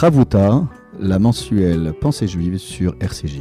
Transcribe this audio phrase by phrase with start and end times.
[0.00, 0.64] Ravuta,
[1.00, 3.40] la mensuelle Pensée juive sur RCJ.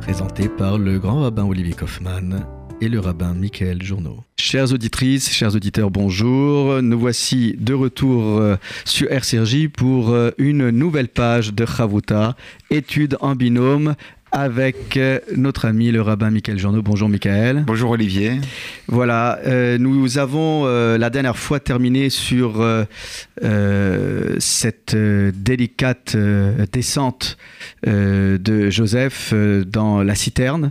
[0.00, 2.46] Présenté par le grand rabbin Olivier Kaufmann
[2.80, 4.22] et le rabbin Michael Journeau.
[4.36, 6.80] Chères auditrices, chers auditeurs, bonjour.
[6.80, 12.36] Nous voici de retour euh, sur RCJ pour euh, une nouvelle page de Chavuta,
[12.70, 13.96] étude en binôme
[14.32, 16.82] avec euh, notre ami le rabbin Michael Journeau.
[16.82, 17.64] Bonjour Michael.
[17.66, 18.40] Bonjour Olivier.
[18.88, 19.40] Voilà,
[19.78, 22.64] nous avons la dernière fois terminé sur
[24.38, 26.16] cette délicate
[26.72, 27.36] descente
[27.84, 29.34] de Joseph
[29.66, 30.70] dans la citerne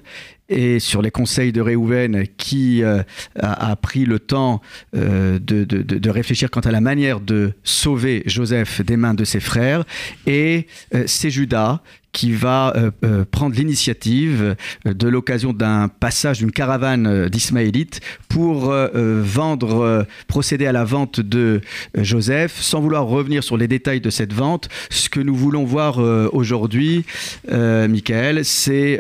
[0.49, 3.01] et sur les conseils de Réhouven qui euh,
[3.39, 4.61] a, pris le temps
[4.95, 9.39] euh, de, de, réfléchir quant à la manière de sauver Joseph des mains de ses
[9.39, 9.83] frères.
[10.27, 11.81] Et euh, c'est Judas
[12.15, 14.55] qui va euh, euh, prendre l'initiative
[14.87, 21.61] euh, de l'occasion d'un passage d'une caravane d'Ismaélites pour vendre, procéder à la vente de
[21.95, 24.69] Joseph, sans vouloir revenir sur les détails de cette vente.
[24.89, 25.99] Ce que nous voulons voir
[26.33, 27.05] aujourd'hui,
[27.49, 28.99] Michael, c'est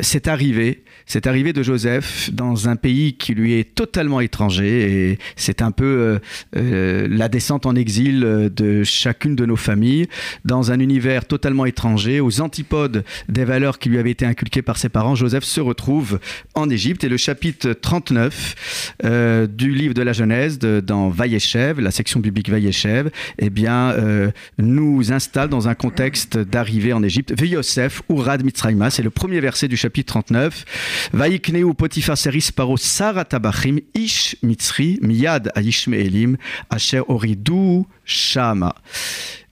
[0.00, 5.18] cette arrivée cette arrivée de Joseph dans un pays qui lui est totalement étranger et
[5.36, 6.18] c'est un peu
[6.52, 10.08] la descente en exil de chacune de nos familles
[10.44, 14.76] dans un univers totalement étranger aux antipodes des valeurs qui lui avaient été inculquées par
[14.76, 16.18] ses parents, Joseph se retrouve
[16.54, 17.04] en Égypte.
[17.04, 22.48] Et le chapitre 39 euh, du livre de la Genèse, dans Vayeshev, la section biblique
[22.48, 27.34] Vayeshev, eh bien, euh, nous installe dans un contexte d'arrivée en Égypte.
[27.40, 30.64] Yosef Urad Mitzrayma, c'est le premier verset du chapitre 39.
[31.12, 36.36] Vayikneu Potiphar Seris Paro Saratabachim Ish Mitzri Miyad Aishmeelim
[36.70, 38.74] Asher Oridu Shama.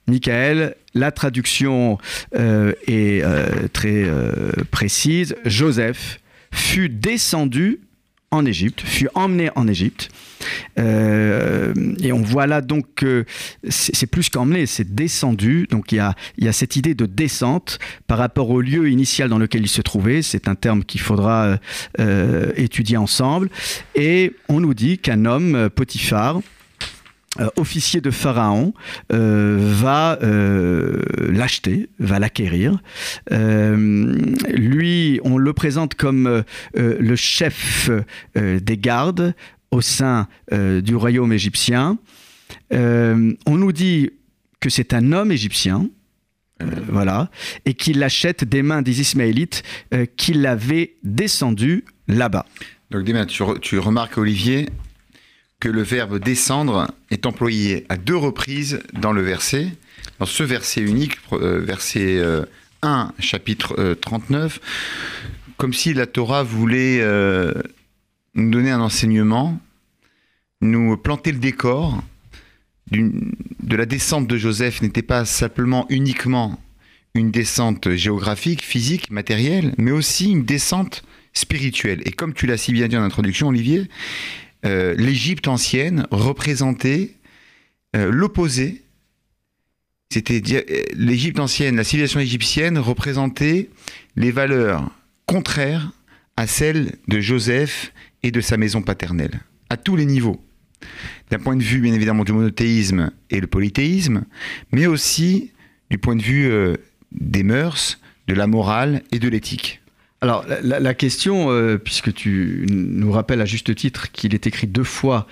[0.07, 1.97] Michael, la traduction
[2.35, 5.35] euh, est euh, très euh, précise.
[5.45, 6.19] Joseph
[6.51, 7.79] fut descendu
[8.31, 10.09] en Égypte, fut emmené en Égypte.
[10.77, 13.25] Et on voit là donc que
[13.69, 15.67] c'est plus qu'emmené, c'est descendu.
[15.69, 18.89] Donc il y, a, il y a cette idée de descente par rapport au lieu
[18.89, 20.21] initial dans lequel il se trouvait.
[20.21, 21.57] C'est un terme qu'il faudra
[22.55, 23.49] étudier ensemble.
[23.95, 26.41] Et on nous dit qu'un homme, Potiphar,
[27.39, 28.73] euh, officier de Pharaon,
[29.13, 30.99] euh, va euh,
[31.31, 32.79] l'acheter, va l'acquérir.
[33.29, 36.43] lui, on le présente comme
[36.73, 37.91] le chef
[38.35, 39.35] des gardes
[39.71, 41.97] au sein du royaume égyptien.
[42.71, 44.09] on nous dit
[44.59, 45.87] que c'est un homme égyptien,
[46.87, 47.29] voilà,
[47.65, 49.63] et qu'il l'achète des mains des Ismaélites
[50.17, 52.45] qui l'avaient descendu là-bas.
[52.91, 54.67] Donc, tu, tu remarques, Olivier,
[55.59, 59.67] que le verbe descendre est employé à deux reprises dans le verset.
[60.19, 62.19] Dans ce verset unique, euh, verset
[62.81, 64.67] 1, euh, chapitre 39, euh,
[65.57, 67.01] comme si la Torah voulait
[68.39, 69.59] nous donner un enseignement,
[70.61, 72.01] nous planter le décor
[72.91, 76.59] de la descente de Joseph n'était pas simplement uniquement
[77.13, 82.01] une descente géographique, physique, matérielle, mais aussi une descente spirituelle.
[82.05, 83.87] Et comme tu l'as si bien dit en introduction, Olivier,
[84.65, 87.15] euh, l'Égypte ancienne représentait
[87.95, 88.83] euh, l'opposé.
[90.11, 93.69] C'était euh, l'Égypte ancienne, la civilisation égyptienne représentait
[94.15, 94.89] les valeurs
[95.25, 95.91] contraires
[96.35, 100.41] à celles de Joseph et de sa maison paternelle, à tous les niveaux.
[101.29, 104.23] D'un point de vue, bien évidemment, du monothéisme et le polythéisme,
[104.71, 105.51] mais aussi
[105.89, 106.49] du point de vue
[107.11, 109.81] des mœurs, de la morale et de l'éthique.
[110.21, 114.83] Alors, la, question, euh, puisque tu nous rappelles à juste titre qu'il est écrit deux
[114.83, 115.27] fois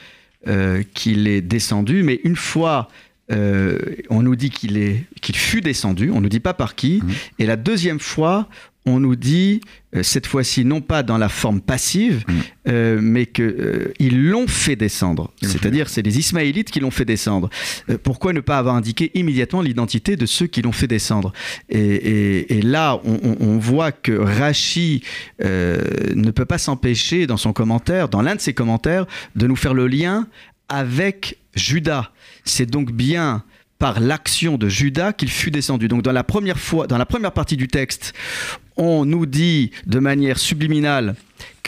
[0.47, 2.87] euh, qu'il est descendu, mais une fois
[3.29, 3.77] euh,
[4.09, 7.01] on nous dit qu'il est qu'il fut descendu, on ne nous dit pas par qui,
[7.03, 7.11] mmh.
[7.39, 8.47] et la deuxième fois,
[8.87, 9.61] on nous dit,
[9.95, 12.33] euh, cette fois-ci, non pas dans la forme passive, mmh.
[12.69, 15.31] euh, mais qu'ils euh, l'ont fait descendre.
[15.41, 15.47] Mmh.
[15.47, 17.49] C'est-à-dire, c'est les Ismaélites qui l'ont fait descendre.
[18.03, 21.33] pourquoi ne pas avoir indiqué immédiatement l'identité de ceux qui l'ont fait descendre?
[21.69, 25.03] Et, là, on, voit que Rachi
[25.39, 29.05] ne peut pas s'empêcher, dans son commentaire, dans l'un de ses commentaires,
[29.35, 30.27] de nous faire le lien
[30.69, 32.11] avec Judas.
[32.43, 33.43] C'est donc bien
[33.79, 35.87] par l'action de Judas qu'il fut descendu.
[35.87, 38.13] Donc dans la première fois, dans la première partie du texte,
[38.77, 41.15] on nous dit de manière subliminale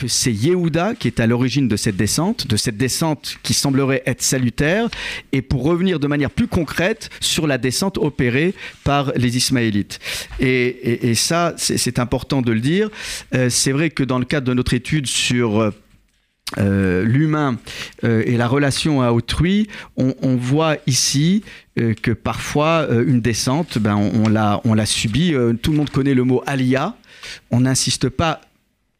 [0.00, 4.02] que c'est Yehuda qui est à l'origine de cette descente, de cette descente qui semblerait
[4.06, 4.88] être salutaire,
[5.32, 9.98] et pour revenir de manière plus concrète sur la descente opérée par les Ismaélites.
[10.38, 12.88] Et, ça, c'est important de le dire.
[13.34, 15.70] Euh, c'est vrai que dans le cadre de notre étude sur euh,
[16.58, 17.58] euh, l'humain
[18.02, 21.44] et la relation à autrui, on, voit ici
[21.76, 25.34] que parfois une descente, ben, on, l'a, on l'a subi.
[25.62, 26.96] tout le monde connaît le mot alia.
[27.50, 28.40] On n'insiste pas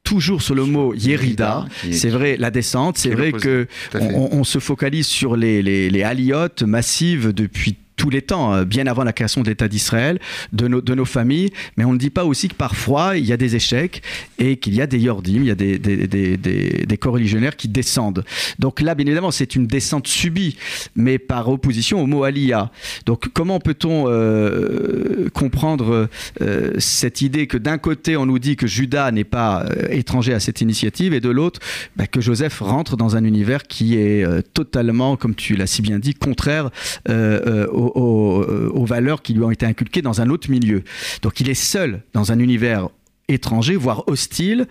[0.03, 1.67] toujours sur le mot Yerida.
[1.93, 2.99] C'est vrai, la descente.
[2.99, 8.23] C'est vrai que on, se focalise sur les, les, les aliotes massives depuis tous les
[8.23, 10.19] temps, euh, bien avant la création de l'État d'Israël,
[10.55, 11.51] de nos, familles.
[11.77, 14.03] Mais on ne dit pas aussi que parfois il y a des échecs
[14.39, 18.25] et qu'il y a des yordim, il y a des, des, des, co-religionnaires qui descendent.
[18.59, 20.57] Donc là, bien évidemment, c'est une descente subie,
[20.97, 22.71] mais par opposition au mot aliyah.
[23.05, 26.09] Donc comment peut-on euh, comprendre
[26.41, 30.33] euh, cette idée que d'un côté on nous dit que Judas n'est pas euh, étranger
[30.33, 31.61] à cette initiative et de l'autre
[31.97, 34.25] bah, que Joseph rentre dans un univers qui est
[34.55, 36.71] totalement, comme tu l'as si bien dit, contraire
[37.09, 37.67] euh,
[37.97, 40.83] aux, aux- valeurs qui lui ont été inculquées dans un autre milieu.
[41.23, 42.89] Donc il est seul dans un univers
[43.29, 44.67] étranger, voire hostile,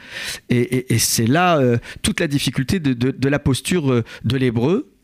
[0.49, 4.98] et, c'est là euh, toute la difficulté de, la posture euh, de l'hébreu euh,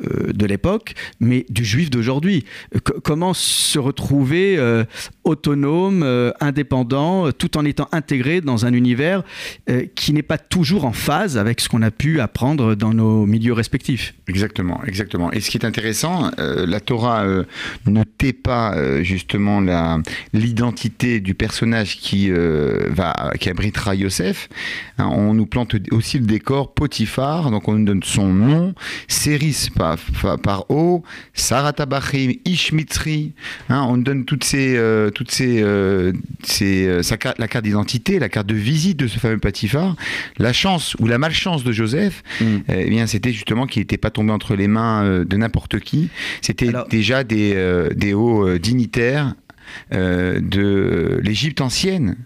[0.00, 2.44] de l'époque, mais du juif d'aujourd'hui.
[2.74, 4.84] Euh, co- comment se retrouver euh,
[5.22, 9.22] autonome, euh, indépendant, euh, tout en étant intégré dans un univers
[9.70, 13.24] euh, qui n'est pas toujours en phase avec ce qu'on a pu apprendre dans nos
[13.24, 14.14] milieux respectifs?
[14.26, 15.30] Exactement, exactement.
[15.32, 17.44] Et ce qui est intéressant, euh, la Torah euh,
[17.86, 19.60] ne tait pas euh, justement
[20.32, 24.48] l'identité du personnage qui euh, va qui abritera Yosef.
[24.98, 28.74] Hein, on nous plante aussi le décor Potiphar, donc on nous donne son nom,
[29.08, 29.68] Séris
[30.20, 31.02] par, par O,
[31.34, 33.32] Saratabachim, Ishmitri.
[33.68, 37.64] Hein, on donne toutes ces euh, toutes ces, euh, ces, euh, sa carte- la carte
[37.64, 39.96] d'identité, la carte de visite de ce fameux Potiphar.
[40.38, 42.22] La chance ou la malchance de Joseph,
[42.68, 46.08] eh bien, c'était justement qu'il n'était pas tombé entre les mains de n'importe qui.
[46.40, 49.34] C'était Alors- déjà des, des hauts dignitaires
[49.92, 52.16] de l'Égypte ancienne.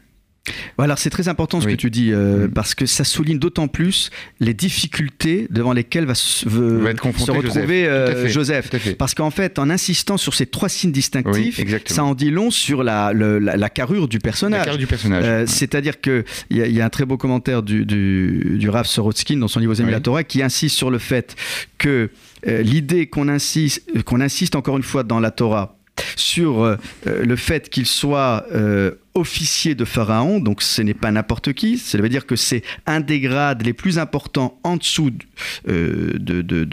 [0.77, 1.73] Voilà, c'est très important ce Oui.
[1.73, 2.51] que tu dis, euh, Mm.
[2.53, 4.11] parce que ça souligne d'autant plus
[4.41, 7.69] les difficultés devant lesquelles va se, Va retrouver Joseph.
[7.89, 8.29] euh, fait.
[8.29, 8.97] Joseph.
[8.97, 12.51] Parce qu'en fait, en insistant sur ces trois signes distinctifs, Oui, ça en dit long
[12.51, 14.67] sur la, le- la, la carrure du personnage.
[15.25, 19.37] Euh, C'est-à-dire qu'il y, y a un très beau commentaire du, du, du Rav Sorotskin
[19.39, 20.03] dans son livre aux de la Oui.
[20.03, 21.35] Torah qui insiste sur le fait
[21.79, 22.11] que
[22.47, 25.77] l'idée qu'on insiste, qu'on insiste encore une fois dans la Torah
[26.17, 28.47] sur le fait qu'il soit
[29.19, 33.01] officier de Pharaon, donc ce n'est pas n'importe qui, ça veut dire que c'est un
[33.01, 35.11] des grades les plus importants en dessous
[35.69, 36.65] euh, de, de-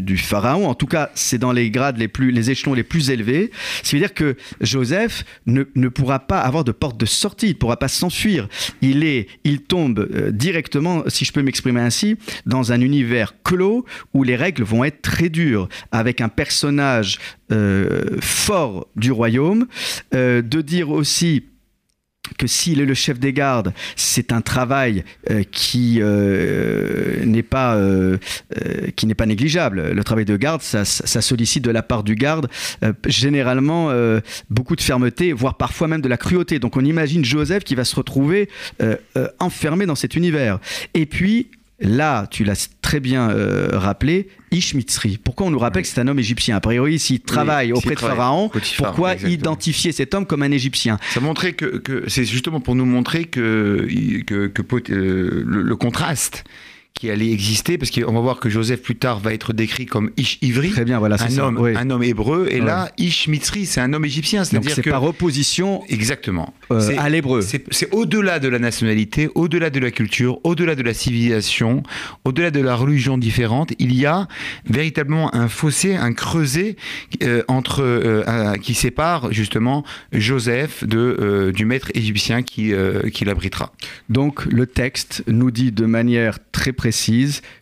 [0.00, 3.10] du, Pharaon, en tout cas c'est dans les grades les plus, les échelons les plus
[3.10, 3.50] élevés,
[3.82, 7.50] ça veut dire que Joseph ne, ne pourra pas avoir de porte de sortie, il
[7.50, 8.48] ne pourra pas s'enfuir,
[8.82, 12.16] il, est, il tombe euh, directement, si je peux m'exprimer ainsi,
[12.46, 13.84] dans un univers clos
[14.14, 17.18] où les règles vont être très dures, avec un personnage
[17.52, 19.66] euh, fort du royaume,
[20.14, 21.35] euh, de dire aussi
[22.38, 27.76] que s'il est le chef des gardes, c'est un travail euh, qui euh, n'est pas
[27.76, 28.18] euh,
[28.96, 29.90] qui n'est pas négligeable.
[29.92, 32.48] Le travail de garde, ça, ça- sollicite de la part du garde
[33.06, 33.90] généralement
[34.50, 36.58] beaucoup de fermeté, voire parfois même de la cruauté.
[36.58, 38.48] Donc on imagine Joseph qui va se retrouver
[39.40, 40.58] enfermé dans cet univers.
[40.94, 41.48] Et puis
[41.80, 45.18] là, tu l'as très bien euh, rappelé, Ishmitzri.
[45.18, 46.56] Pourquoi on nous rappelle que c'est un homme égyptien?
[46.56, 49.34] A priori, s'il travaille auprès de travaille, Pharaon, Potiphar, pourquoi exactement.
[49.34, 50.98] identifier cet homme comme un Égyptien?
[51.12, 53.86] Ça montrait que, que c'est justement pour nous montrer que,
[54.26, 54.52] que,
[54.90, 56.44] euh, le, le contraste
[56.98, 60.10] qui allait exister, parce qu'on va voir que Joseph plus tard va être décrit comme
[60.16, 61.46] Ish Ivri, Très bien, voilà, c'est un ça.
[61.46, 61.72] homme, Oui.
[61.76, 62.66] un homme hébreu, et Ouais.
[62.66, 66.54] là Ish Mitzri, c'est un homme égyptien, Donc c'est-à-dire c'est que par opposition exactement.
[66.70, 67.42] euh, C'est- à l'hébreu.
[67.42, 71.82] C'est au-delà de la nationalité, au-delà de la culture, au-delà de la civilisation,
[72.24, 73.74] au-delà de la religion différente.
[73.78, 74.26] Il y a
[74.64, 76.76] véritablement un fossé, un creuset
[77.22, 82.72] euh, entre euh, qui sépare justement Joseph de euh, du maître égyptien qui
[83.12, 83.72] qui l'abritera.
[84.08, 86.85] Donc le texte nous dit de manière très précise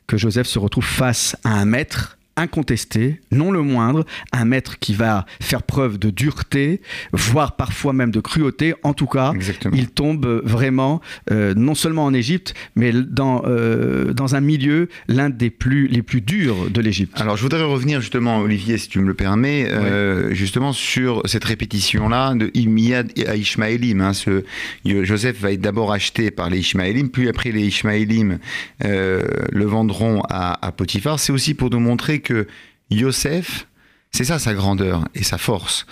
[0.07, 4.95] que Joseph se retrouve face à un maître incontesté, non le moindre, un maître qui
[4.95, 6.81] va faire preuve de dureté,
[7.13, 8.75] voire parfois même de cruauté.
[8.83, 9.77] En tout cas, Exactement.
[9.77, 11.01] il tombe vraiment
[11.31, 16.03] euh, non seulement en Égypte, mais dans, euh, dans un milieu l'un des plus les
[16.03, 17.13] plus durs de l'Égypte.
[17.21, 21.45] Alors, je voudrais revenir justement, Olivier, si tu me le permets, euh, justement sur cette
[21.45, 24.01] répétition-là de Imiad à Ishmaélim.
[24.01, 24.13] hein.
[24.13, 24.45] ce,
[24.85, 28.39] Joseph va être d'abord acheté par les Ishmaélim, puis après les Ishmaélim
[28.81, 31.19] le vendront à, à Potiphar.
[31.19, 32.49] C'est aussi pour nous montrer que
[32.91, 33.69] Yosef,
[34.11, 35.87] c'est ça sa grandeur et sa force.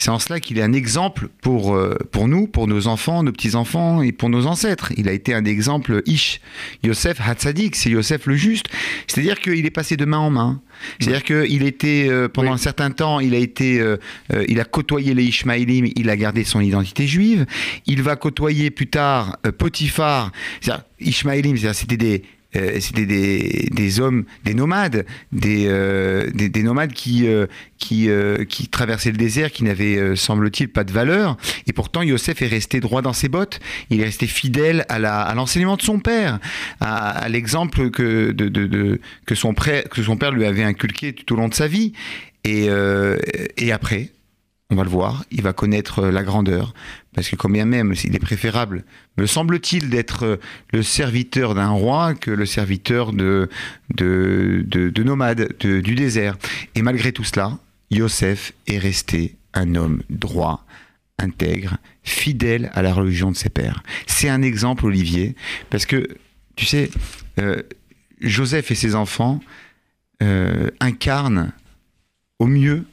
[0.00, 3.32] C'est en cela qu'il est un exemple pour, euh, pour nous, pour nos enfants, nos
[3.32, 4.92] petits-enfants et pour nos ancêtres.
[4.96, 6.40] Il a été un exemple Ish.
[6.84, 8.66] Yosef Hatzadik, c'est Yosef le juste.
[9.08, 10.62] C'est-à-dire qu'il est passé de main en main.
[11.00, 12.54] C'est-à-dire qu'il était, euh, pendant Oui.
[12.54, 13.96] un certain temps, il a été, euh,
[14.32, 17.44] euh, il a côtoyé les Ishmaélim, il a gardé son identité juive.
[17.86, 20.30] Il va côtoyer plus tard Potiphar.
[20.60, 22.22] C'est-à-dire, Ishmaélim, c'est-à-dire, c'était des,
[22.56, 27.46] euh, c'était des, hommes, des nomades, des, euh, des, des nomades qui, euh,
[27.78, 31.36] qui, traversaient le désert, qui n'avaient, semble-t-il, pas de valeur.
[31.66, 33.60] Et pourtant, Yosef est resté droit dans ses bottes.
[33.90, 36.38] Il est resté fidèle à, l'enseignement de son père,
[36.80, 38.32] à, l'exemple que,
[39.26, 41.92] que, son père lui avait inculqué tout au long de sa vie.
[42.44, 42.70] Et
[43.72, 44.10] après,
[44.70, 46.74] on va le voir, il va connaître la grandeur,
[47.18, 48.84] parce que combien même, il est préférable,
[49.16, 50.36] me semble-t-il, d'être euh,
[50.72, 53.48] le serviteur d'un roi que le serviteur de,
[53.92, 56.38] de, de, de nomades du désert.
[56.76, 57.58] Et malgré tout cela,
[57.90, 60.64] Yosef est resté un homme droit,
[61.18, 63.82] intègre, fidèle à la religion de ses pères.
[64.06, 65.34] C'est un exemple, Olivier,
[65.70, 66.06] parce que,
[66.54, 66.88] tu sais,
[67.40, 67.64] euh,
[68.20, 69.40] Joseph et ses enfants
[70.22, 71.50] euh, incarnent
[72.38, 72.84] au mieux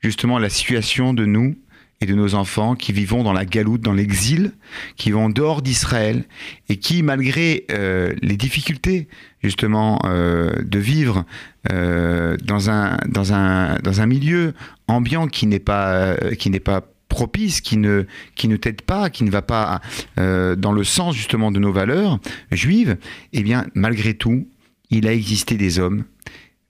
[0.00, 1.58] justement la situation de nous
[2.00, 4.52] et de nos enfants qui vivons dans la galoute, dans l'exil,
[4.96, 6.24] qui vont dehors d'Israël
[6.68, 9.08] et qui, malgré euh, les difficultés
[9.42, 11.24] justement euh, de vivre
[11.72, 14.52] euh, dans, un, dans, un, dans un milieu
[14.88, 19.24] ambiant qui n'est pas, qui n'est pas propice, qui ne, qui ne t'aide pas, qui
[19.24, 19.80] ne va pas
[20.16, 22.18] dans le sens justement de nos valeurs
[22.50, 22.98] juives,
[23.32, 24.48] eh bien, malgré tout,
[24.90, 26.04] il a existé des hommes,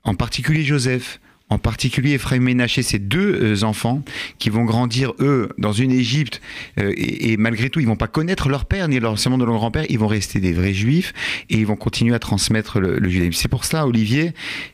[0.04, 4.02] en particulier Joseph, en particulier Ephraim Ménaché, ces deux euh, enfants
[4.38, 6.40] qui vont grandir, eux, dans une Égypte,
[6.78, 9.86] euh, et, malgré tout, ils vont pas connaître leur père ni l'enseignement de leur grand-père,
[9.88, 11.12] ils vont rester des vrais juifs,
[11.48, 13.32] et ils vont continuer à transmettre le, judaïsme.
[13.32, 14.32] C'est pour ça, Olivier,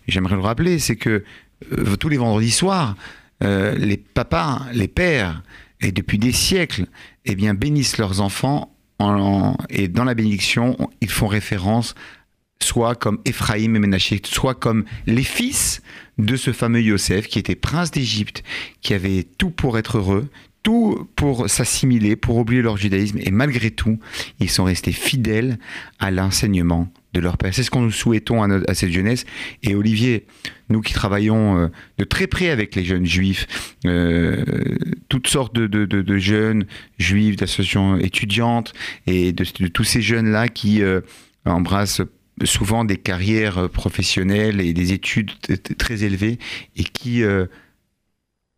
[0.09, 1.25] j'aimerais le rappeler, c'est que
[1.73, 2.97] euh, tous les vendredis soirs,
[3.41, 5.43] les papas, les pères,
[5.81, 6.87] et depuis des siècles,
[7.25, 8.73] eh bien, bénissent leurs enfants,
[9.69, 11.97] et dans la bénédiction, ils font référence
[12.63, 15.83] soit comme Ephraim et Ménaché, soit comme les fils
[16.19, 18.43] de ce fameux Yosef qui était prince d'Égypte,
[18.81, 20.29] qui avait tout pour être heureux,
[20.63, 23.99] tout pour s'assimiler, pour oublier leur judaïsme, et malgré tout,
[24.39, 25.59] ils sont restés fidèles
[25.99, 27.53] à l'enseignement de leur père.
[27.53, 29.27] C'est ce qu'on nous souhaitons à, cette jeunesse.
[29.63, 30.27] Et Olivier,
[30.69, 34.45] nous qui travaillons euh, de très près avec les jeunes juifs, euh,
[35.09, 36.65] toutes sortes de, jeunes
[36.99, 38.73] juifs, d'associations étudiantes,
[39.07, 41.01] et de, tous ces jeunes-là qui euh,
[41.45, 42.03] embrassent
[42.45, 45.31] souvent des carrières professionnelles et des études
[45.79, 46.39] très élevées
[46.77, 47.47] et qui euh,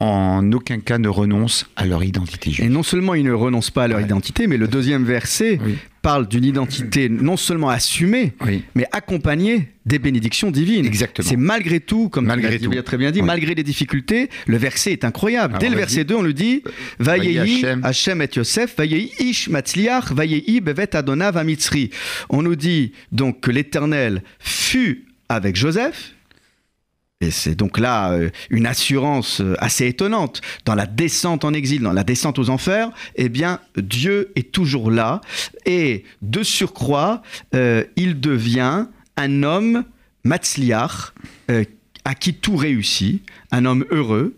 [0.01, 2.67] en aucun cas ne renoncent à leur identité juive.
[2.67, 5.59] Et non seulement ils ne renoncent pas à leur identité, mais le deuxième verset
[6.05, 8.35] parle d'une identité non seulement assumée,
[8.75, 10.85] mais accompagnée des bénédictions divines.
[10.85, 11.27] Exactement.
[11.27, 14.93] C'est malgré tout, comme malgré tu l'as très bien dit, malgré les difficultés, le verset
[14.93, 15.57] est incroyable.
[15.59, 16.63] Dès le verset 2, on le dit
[16.99, 21.89] Vayehi Hashem et Yosef, Vayehi Ish Matzliach, Vayehi Bevet Adona Vamitzri.
[22.29, 26.14] On nous dit donc que l'Éternel fut avec Joseph,
[27.21, 30.41] et c'est donc là euh, une assurance euh, assez étonnante.
[30.65, 34.91] Dans la descente en exil, dans la descente aux enfers, eh bien, Dieu est toujours
[34.91, 35.21] là.
[35.65, 37.23] Et de surcroît,
[37.55, 39.85] euh, il devient un homme
[40.25, 41.13] matzliach,
[42.05, 44.35] à qui tout réussit, un homme heureux.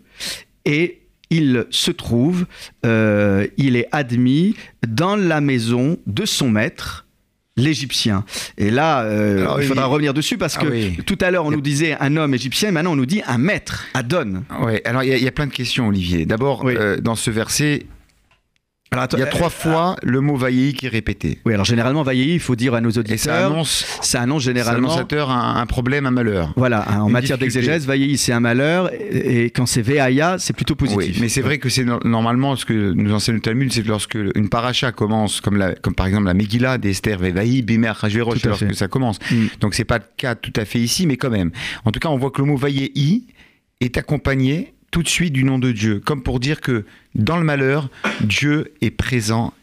[0.65, 2.45] Et il se trouve,
[2.83, 4.55] il est admis
[4.85, 7.06] dans la maison de son maître,
[7.57, 8.23] l'Égyptien.
[8.57, 11.61] Et là, euh, il faudra revenir dessus parce ah que tout à l'heure, on nous
[11.61, 14.43] disait un homme égyptien, maintenant on nous dit un maître, Adon.
[14.61, 16.25] Oui, alors il y, a plein de questions, Olivier.
[16.25, 17.85] D'abord, euh, dans ce verset,
[18.91, 21.39] il y a trois euh, fois le mot Vaillé qui est répété.
[21.45, 23.13] Oui, alors généralement Vaillé, il faut dire à nos auditeurs.
[23.13, 24.97] Et ça annonce, ça annonce généralement.
[24.97, 26.53] un, un, problème, un malheur.
[26.55, 31.15] Voilà, en matière d'exégèse, Vaillé c'est un malheur, et, quand c'est Veaya, c'est plutôt positif.
[31.15, 33.87] Oui, mais c'est vrai que c'est normalement ce que nous enseigne le Talmud, c'est que
[33.87, 38.43] lorsque une paracha commence, comme, la, comme par exemple la Megillah d'Esther, Vevaï, Bimer, Hachverosh,
[38.43, 39.19] lorsque ça commence.
[39.19, 39.47] Donc, mm.
[39.67, 41.51] Donc c'est pas le cas tout à fait ici, mais quand même.
[41.83, 42.93] En tout cas, on voit que le mot Vaillé
[43.81, 47.43] est accompagné tout de suite du nom de Dieu, comme pour dire que dans le
[47.43, 47.87] malheur,
[48.21, 49.53] Dieu est présent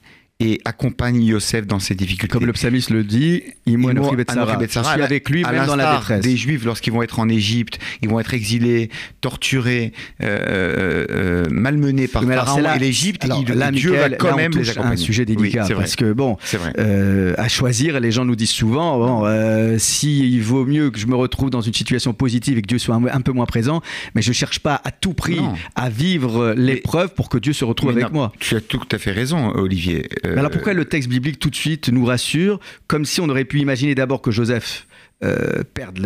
[0.41, 2.33] et accompagne Yosef dans ses difficultés.
[2.33, 6.25] Comme le psalmiste le dit, il Je suis avec lui même dans la détresse.
[6.25, 11.45] Des Juifs, lorsqu'ils vont être en Égypte, ils vont être exilés, torturés, euh, euh, euh
[11.51, 13.27] malmenés par Pharaon et l'Égypte.
[13.73, 14.95] Dieu va quand même les accompagner.
[14.95, 16.37] un sujet délicat parce que bon,
[16.79, 20.99] euh, à choisir, les gens nous disent souvent, bon, euh, si il vaut mieux que
[20.99, 23.83] je me retrouve dans une situation positive et que Dieu soit un, peu moins présent,
[24.15, 25.41] mais je cherche pas à tout prix
[25.77, 28.33] à vivre l'épreuve pour que Dieu se retrouve avec moi.
[28.41, 30.09] Tu as tout à fait raison, Olivier.
[30.25, 33.45] Euh, alors pourquoi le texte biblique tout de suite nous rassure, comme si on aurait
[33.45, 34.87] pu imaginer d'abord que Joseph
[35.23, 36.03] euh, perdre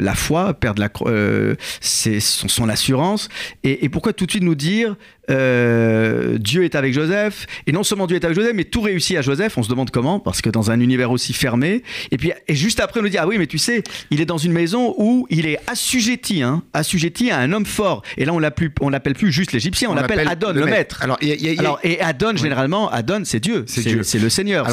[0.00, 3.28] la foi, perdre euh, son, son, assurance.
[3.62, 4.96] Et, pourquoi tout de suite nous dire
[5.30, 9.16] euh, Dieu est avec Joseph Et non seulement Dieu est avec Joseph, mais tout réussit
[9.16, 9.56] à Joseph.
[9.58, 11.82] On se demande comment, parce que dans un univers aussi fermé.
[12.10, 14.26] Et puis et juste après, on nous dit Ah oui, mais tu sais, il est
[14.26, 18.02] dans une maison où il est assujetti, hein, assujetti à un homme fort.
[18.16, 21.02] Et là, on l'appelle plus juste l'Égyptien, on, l'appelle Adon, le, maître.
[21.02, 24.66] Alors, et Adon, généralement, Adon, c'est Dieu, c'est le Seigneur.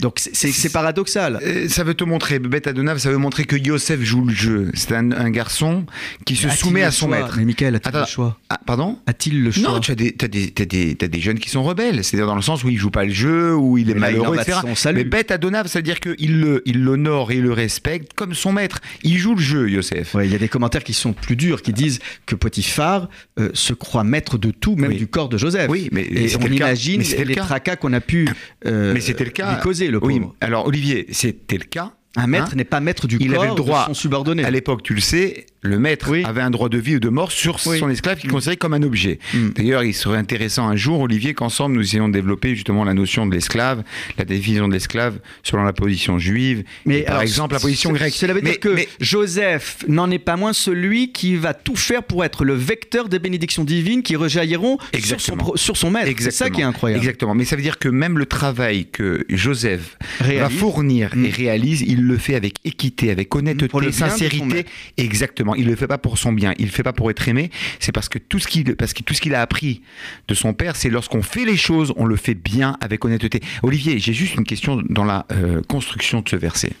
[0.00, 1.40] donc c'est paradoxal.
[1.68, 4.70] Ça veut te montrer, Beth Adonab Adonav, ça veut montrer que Yosef joue le jeu.
[4.74, 5.84] C'est un, un garçon
[6.24, 7.34] qui se soumet le à son choix maître.
[7.36, 8.98] Mais Michael, a-t-il le choix Ah, pardon?
[9.06, 12.04] A-t-il le choix Non, tu as des, des, des, jeunes qui sont rebelles.
[12.04, 14.10] C'est-à-dire dans le sens où il joue pas le jeu, où il est Mais là,
[14.12, 14.92] il en malheureux, etc.
[14.94, 18.34] Mais bête Adonav, ça veut dire qu'il le, il l'honore et il le respecte comme
[18.34, 18.80] son maître.
[19.02, 20.14] Il joue le jeu, Yosef.
[20.14, 23.50] Ouais, il y a des commentaires qui sont plus durs, qui disent que Potiphar euh,
[23.54, 24.96] se croit maître de tout, même Oui.
[24.96, 25.68] du corps de Joseph.
[25.70, 27.42] Oui, mais Et on le imagine Mais le les cas.
[27.44, 28.28] tracas qu'on a pu
[28.66, 29.54] euh, Mais c'était le cas.
[29.54, 30.12] lui causer, le pauvre.
[30.12, 31.92] Oui, alors Olivier, c'était le cas.
[32.18, 34.44] Un maître Hein n'est pas maître du Il corps avait le droit de son subordonné.
[34.44, 36.24] À l'époque, tu le sais, le maître Oui.
[36.24, 37.78] avait un droit de vie ou de mort sur Oui.
[37.78, 39.18] son esclave qu'il considérait comme un objet.
[39.34, 39.48] Mm.
[39.56, 43.26] D'ailleurs, il serait intéressant un jour, Olivier, qu'ensemble nous essayons de développer justement la notion
[43.26, 43.82] de l'esclave,
[44.18, 48.14] la définition de l'esclave selon la position juive, et par alors, exemple la position grecque.
[48.14, 51.76] Cela veut dire Mais- que mais- Joseph n'en est pas moins celui qui va tout
[51.76, 56.10] faire pour être le vecteur des bénédictions divines qui rejailliront sur son, sur son maître.
[56.18, 57.00] C'est ça qui est incroyable.
[57.02, 57.34] Exactement.
[57.34, 61.24] Mais ça veut dire que même le travail que Joseph va fournir Mm.
[61.26, 64.66] et réalise, il le fait avec équité, avec honnêteté, Pour le sincérité.
[64.96, 65.54] Exactement.
[65.54, 66.52] Il le fait pas pour son bien.
[66.58, 67.50] Il le fait pas pour être aimé.
[67.78, 69.82] C'est parce que tout ce qu'il, parce que tout ce qu'il a appris
[70.26, 73.40] de son père, c'est lorsqu'on fait les choses, on le fait bien avec honnêteté.
[73.62, 76.72] Olivier, j'ai juste une question dans la euh, construction de ce verset.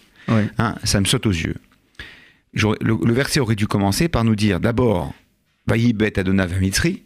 [0.58, 1.56] Hein, ça me saute aux yeux.
[2.54, 5.12] Le, le verset aurait dû commencer par nous dire d'abord,
[5.66, 7.02] Vaï bet Adonav Mitzri.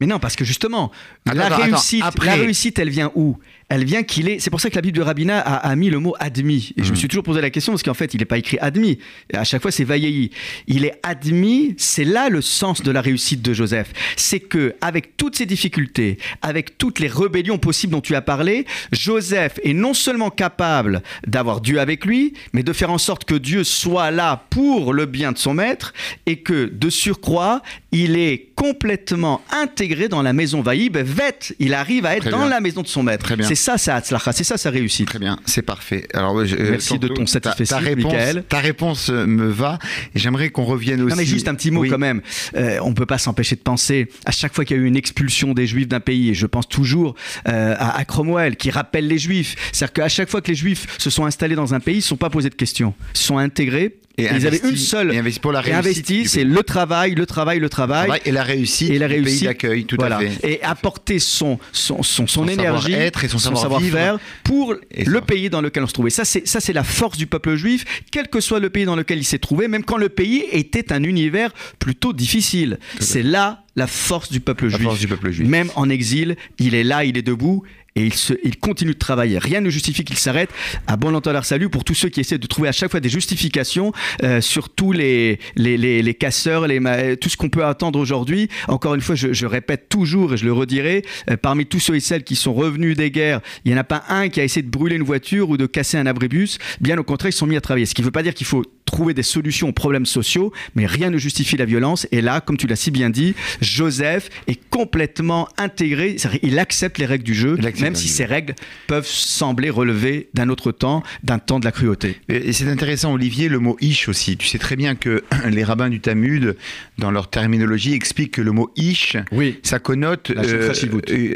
[0.00, 0.92] Mais non, parce que justement,
[1.24, 3.38] Attends, la attends, réussite, attends, après- la réussite, elle vient où?
[3.68, 4.38] Elle vient qu'il est.
[4.38, 6.72] C'est pour ça que la Bible de Rabbina a, a mis le mot admis.
[6.76, 6.96] Et je me Mm.
[6.98, 8.98] suis toujours posé la question parce qu'en fait, il n'est pas écrit admis.
[9.34, 10.30] À chaque fois, c'est vaillei.
[10.68, 11.74] Il est admis.
[11.76, 13.92] C'est là le sens de la réussite de Joseph.
[14.16, 18.66] C'est que avec toutes ces difficultés, avec toutes les rébellions possibles dont tu as parlé,
[18.92, 23.34] Joseph est non seulement capable d'avoir Dieu avec lui, mais de faire en sorte que
[23.34, 25.92] Dieu soit là pour le bien de son maître
[26.26, 30.96] et que de surcroît, il est complètement intégré dans la maison Vaïb.
[30.96, 32.48] Vet, il arrive à être Très dans bien.
[32.48, 33.24] la maison de son maître.
[33.24, 33.46] Très bien.
[33.46, 35.08] C'est ça sa Hatzlacha, c'est ça sa réussite.
[35.08, 36.06] Très bien, c'est parfait.
[36.14, 38.44] Alors, je- euh, Merci de ton ta- satisfecit, ta, réponse, Michael.
[38.48, 39.78] ta réponse euh, me va.
[40.14, 41.10] Et j'aimerais qu'on revienne aussi.
[41.10, 41.88] Non mais juste un petit mot Oui.
[41.90, 42.20] quand même.
[42.56, 44.96] Euh, on peut pas s'empêcher de penser à chaque fois qu'il y a eu une
[44.96, 47.14] expulsion des Juifs d'un pays, et je pense toujours
[47.48, 49.56] euh, à, à Cromwell qui rappelle les Juifs.
[49.72, 52.02] C'est-à-dire qu'à chaque fois que les Juifs se sont installés dans un pays, ils ne
[52.02, 53.96] se sont pas posés de questions, ils se sont intégrés.
[54.18, 57.26] Et ils avaient une seule et investi pour la et investi, c'est le travail, le
[57.26, 58.10] travail, le travail.
[58.24, 60.16] Et la réussite, et la réussite pays d'accueil, tout voilà.
[60.16, 60.52] à fait.
[60.52, 63.96] Et apporter son, son, son, son Son énergie, savoir-être et son savoir-vivre.
[63.98, 66.10] savoir-faire pour Et le pays dans lequel on se trouvait.
[66.10, 68.96] Ça, c'est ça, c'est la force du peuple juif, quel que soit le pays dans
[68.96, 72.78] lequel il s'est trouvé, même quand le pays était un univers plutôt difficile.
[73.00, 74.82] C'est là la force du peuple La juif.
[74.88, 75.46] force du peuple juif.
[75.46, 77.64] Même en exil, il est là, il est debout.
[77.96, 79.38] Et il, se, il continue de travailler.
[79.38, 80.50] Rien ne justifie qu'il s'arrête.
[80.86, 83.08] À bon entendeur salut pour tous ceux qui essaient de trouver à chaque fois des
[83.08, 87.98] justifications euh, sur tous les, les, les, les casseurs, les, tout ce qu'on peut attendre
[87.98, 88.48] aujourd'hui.
[88.68, 91.96] Encore une fois, je, je répète toujours et je le redirai, euh, parmi tous ceux
[91.96, 94.44] et celles qui sont revenus des guerres, il n'y en a pas un qui a
[94.44, 96.58] essayé de brûler une voiture ou de casser un abribus.
[96.80, 97.86] Bien au contraire, ils sont mis à travailler.
[97.86, 100.86] Ce qui ne veut pas dire qu'il faut trouver des solutions aux problèmes sociaux, mais
[100.86, 102.06] rien ne justifie la violence.
[102.12, 106.16] Et là, comme tu l'as si bien dit, Joseph est complètement intégré.
[106.42, 108.54] Il accepte les règles du jeu, même si ces règles
[108.86, 112.16] peuvent sembler relever d'un autre temps, d'un temps de la cruauté.
[112.28, 114.36] Et c'est intéressant, Olivier, le mot ish aussi.
[114.36, 116.56] Tu sais très bien que les rabbins du Talmud,
[116.98, 119.58] dans leur terminologie, expliquent que le mot ish, Oui.
[119.62, 120.72] ça connote La euh,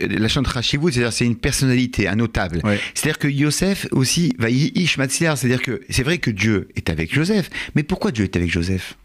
[0.08, 2.62] la Shon Chashivut, c'est-à-dire c'est une personnalité, un notable.
[2.94, 7.12] C'est-à-dire que Yosef aussi va ish matzliar, c'est-à-dire que c'est vrai que Dieu est avec
[7.14, 7.39] Joseph,
[7.74, 8.96] mais pourquoi Dieu est avec Joseph?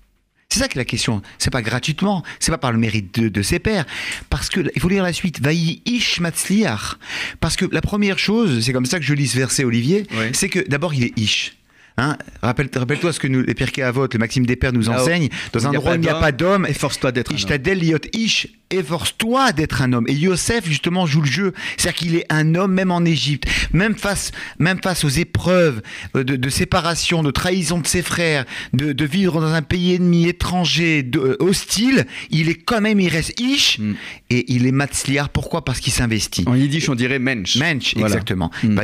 [0.49, 1.21] C'est ça qui est la question.
[1.39, 3.85] C'est pas gratuitement, c'est pas par le mérite de, de ses pères.
[4.29, 6.99] Parce que, il faut lire la suite, Vaï ish matzliar.
[7.39, 10.49] Parce que la première chose, c'est comme ça que je lis ce verset, Olivier, c'est
[10.49, 11.57] que d'abord il est ish.
[11.97, 14.99] Hein Rappelle, rappelle-toi ce que nous, les Pirkei Avot, le Maxime des Pères nous Là-haut,
[15.01, 15.29] enseigne.
[15.53, 17.37] Dans où un endroit où il n'y a pas d'homme, Efforce-toi d'être un homme.
[17.39, 20.05] Ishtadel liot ish, efforce-toi d'être un homme.
[20.09, 21.53] Et Yosef, justement, joue le jeu.
[21.77, 23.47] C'est-à-dire qu'il est un homme, même en Égypte.
[23.71, 25.81] Même face, même face aux épreuves
[26.17, 29.93] euh, de, de séparation, de trahison de ses frères, de, de vivre dans un pays
[29.93, 33.93] ennemi, étranger, de- euh, hostile, il est quand même, il reste ish, Mm.
[34.31, 35.29] et il est matzliar.
[35.29, 35.63] Pourquoi?
[35.65, 36.43] Parce qu'il s'investit.
[36.45, 37.55] En yiddish, on dirait mensch.
[37.57, 38.07] Mensch, Voilà.
[38.07, 38.51] exactement.
[38.63, 38.75] Mm.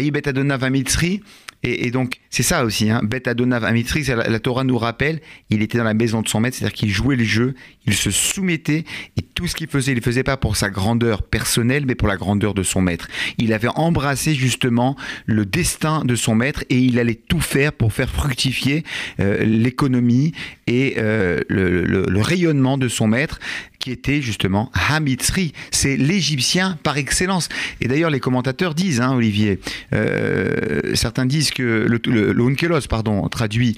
[1.64, 3.02] Et, donc, c'est ça aussi, hein.
[3.04, 5.22] Bet Adonav la, la Torah nous rappelle,
[5.52, 7.54] il était dans la maison de son maître, c'est-à-dire qu'il jouait le jeu,
[7.88, 8.86] il se soumettait,
[9.18, 12.08] et tout ce qu'il faisait, il ne faisait pas pour sa grandeur personnelle, mais pour
[12.08, 13.08] la grandeur de son maître.
[13.38, 17.92] Il avait embrassé justement le destin de son maître, et il allait tout faire pour
[17.94, 18.84] faire fructifier
[19.20, 20.34] euh, l'économie
[20.68, 23.40] et euh, le, le- le rayonnement de son maître,
[23.80, 25.54] qui était justement Hamitzri.
[25.72, 27.50] C'est l'Égyptien par excellence.
[27.82, 29.60] Et d'ailleurs, les commentateurs disent, hein, Olivier,
[29.94, 33.78] euh, certains disent que le, le, le Onkelos, pardon, traduit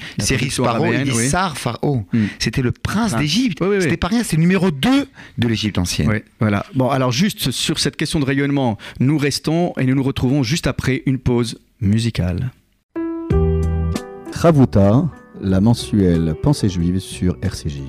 [0.58, 1.28] Paro, il dit oui.
[1.30, 2.06] Sar Pharaon.
[2.12, 2.26] Hmm.
[2.40, 3.22] C'était le prince Prince.
[3.22, 3.60] d'Égypte.
[3.62, 5.06] Oui, oui, C'était pas rien, c'est le numéro 2
[5.38, 6.10] de l'Égypte ancienne.
[6.10, 6.66] Oui, voilà.
[6.74, 10.66] Bon, alors juste sur cette question de rayonnement, nous restons et nous nous retrouvons juste
[10.66, 12.50] après une pause musicale.
[14.32, 15.08] Ravuta,
[15.40, 17.82] la mensuelle Pensée juive sur RCJ.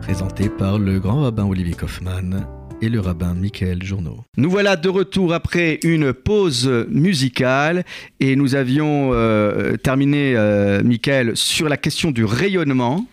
[0.00, 2.46] Présenté par le grand rabbin Olivier Kaufmann
[2.80, 4.24] et le rabbin Michael Journeau.
[4.38, 7.84] Nous voilà de retour après une pause musicale
[8.18, 13.04] et nous avions euh, terminé, euh, Michael, sur la question du rayonnement.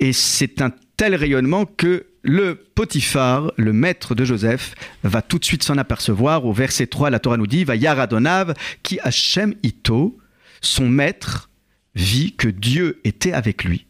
[0.00, 5.44] Et c'est un tel rayonnement que le Potiphar, le maître de Joseph, va tout de
[5.44, 6.44] suite s'en apercevoir.
[6.46, 10.18] Au verset 3, la Torah nous dit Va Yaradonav, qui Hachem Ito,
[10.60, 11.50] son maître,
[11.94, 13.86] vit que Dieu était avec lui.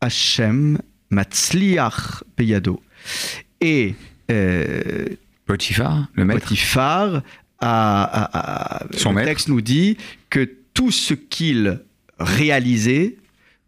[0.00, 0.78] Hachem
[1.10, 2.82] matzliach beyado.
[3.60, 3.94] Et
[4.30, 5.06] euh,
[5.46, 6.40] Potiphar, le maître.
[6.40, 7.22] Potiphar,
[7.60, 9.28] a- a- a- Son le maître.
[9.28, 9.96] texte nous dit
[10.28, 11.80] que tout ce qu'il
[12.18, 13.16] réalisait,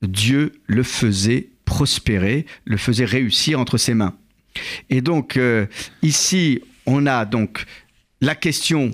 [0.02, 4.14] Dieu le faisait prospérer, le faisait réussir entre ses mains.
[4.90, 5.66] Et donc euh,
[6.02, 7.64] ici, on a donc
[8.20, 8.90] la question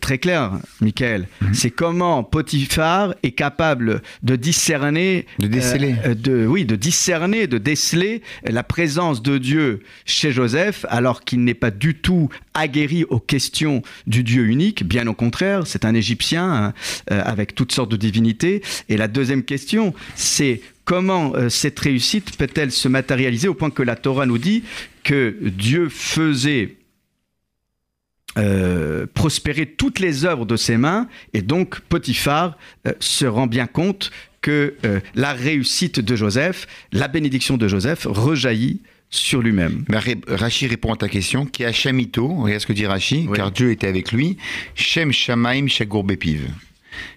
[0.00, 1.54] très claire, Michael, Mhm.
[1.54, 5.94] c'est comment Potiphar est capable de discerner, De déceler.
[6.06, 11.44] euh, de, oui, de discerner, de déceler la présence de Dieu chez Joseph, alors qu'il
[11.44, 14.84] n'est pas du tout aguerri aux questions du Dieu unique.
[14.84, 16.74] Bien au contraire, c'est un Égyptien hein,
[17.10, 18.62] euh, avec toutes sortes de divinités.
[18.88, 23.82] Et la deuxième question, c'est comment euh, cette réussite peut-elle se matérialiser au point que
[23.82, 24.62] la Torah nous dit
[25.04, 26.75] que Dieu faisait
[28.38, 33.66] euh, prospérer toutes les œuvres de ses mains, et donc Potiphar euh, se rend bien
[33.66, 34.10] compte
[34.42, 39.84] que euh, la réussite de Joseph, la bénédiction de Joseph rejaillit sur lui-même.
[39.88, 43.26] Bah, Rachi répond à ta question, qui est Hachem Ito, regarde ce que dit Rachi,
[43.28, 43.36] Oui.
[43.36, 44.36] car Dieu était avec lui,
[44.74, 45.66] Shem Shamaim.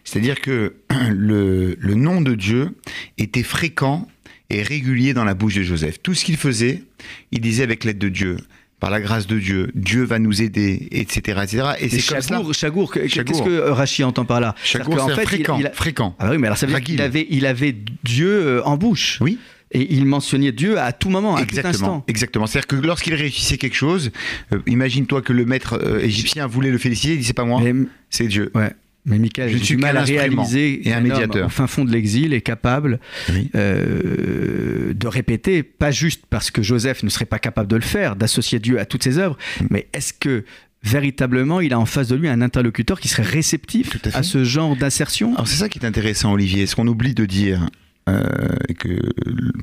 [0.04, 0.74] C'est-à-dire que
[1.10, 2.70] le, le nom de Dieu
[3.18, 4.08] était fréquent
[4.50, 6.02] et régulier dans la bouche de Joseph.
[6.02, 6.84] Tout ce qu'il faisait,
[7.32, 8.38] il disait avec l'aide de Dieu,
[8.80, 11.40] par la grâce de Dieu, Dieu va nous aider, etc.
[11.44, 11.64] etc.
[11.80, 12.22] Et c'est comme.
[12.22, 13.26] Chagour, Chagour, que- Chagour.
[13.38, 14.56] qu'est-ce que Rachi entend par là?
[14.84, 16.16] Qu'en c'est il- fréquent, il a- fréquent.
[16.20, 19.18] Ah oui, mais alors ça veut dire qu'il avait, il avait Dieu euh, en bouche.
[19.22, 19.38] Oui.
[19.72, 22.04] Et il mentionnait Dieu à tout moment, à tout Exactement, instant.
[22.08, 22.48] exactement.
[22.48, 24.10] C'est-à-dire que lorsqu'il réussissait quelque chose,
[24.52, 27.62] euh, imagine-toi que le maître euh, égyptien voulait le féliciter, il dit c'est pas moi,
[28.10, 28.50] c'est Dieu.
[28.56, 28.72] ouais.
[29.10, 31.48] Mais Michael, Je suis mal à réaliser et un homme médiateur.
[31.48, 33.50] au fin fond de l'exil est capable Oui.
[33.56, 38.16] euh, de répéter, pas juste parce que Joseph ne serait pas capable de le faire,
[38.16, 39.66] d'associer Dieu à toutes ses œuvres, Mm.
[39.72, 40.46] mais est-ce que
[40.84, 44.76] véritablement il a en face de lui un interlocuteur qui serait réceptif à ce genre
[44.78, 46.66] d'assertion Alors c'est ça qui est intéressant, Olivier.
[46.68, 47.68] Ce qu'on oublie de dire,
[48.08, 48.24] euh,
[48.70, 48.98] et que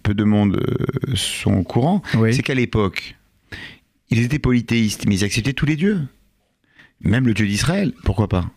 [0.02, 2.34] peu de monde euh, sont au courant, Oui.
[2.34, 3.16] c'est qu'à l'époque,
[4.10, 6.00] ils étaient polythéistes, mais ils acceptaient tous les dieux.
[7.00, 8.50] Même le Dieu d'Israël, pourquoi pas?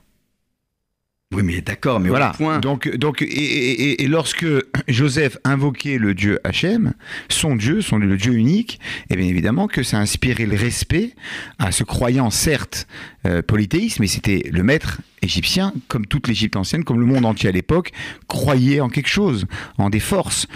[1.32, 2.32] Oui, mais d'accord, mais Voilà.
[2.32, 2.60] au point.
[2.60, 4.48] Donc, donc et, et- et- et lorsque
[4.88, 6.94] Joseph invoquait le Dieu Hachem,
[7.30, 8.80] son Dieu, son le Dieu unique,
[9.12, 11.14] et bien évidemment que ça inspirait le respect
[11.60, 12.88] à ce croyant, certes
[13.28, 17.50] euh, polythéiste, mais c'était le maître égyptien, comme toute l'Égypte ancienne, comme le monde entier
[17.50, 17.92] à l'époque,
[18.28, 19.46] croyait en quelque chose,
[19.78, 20.48] en des forces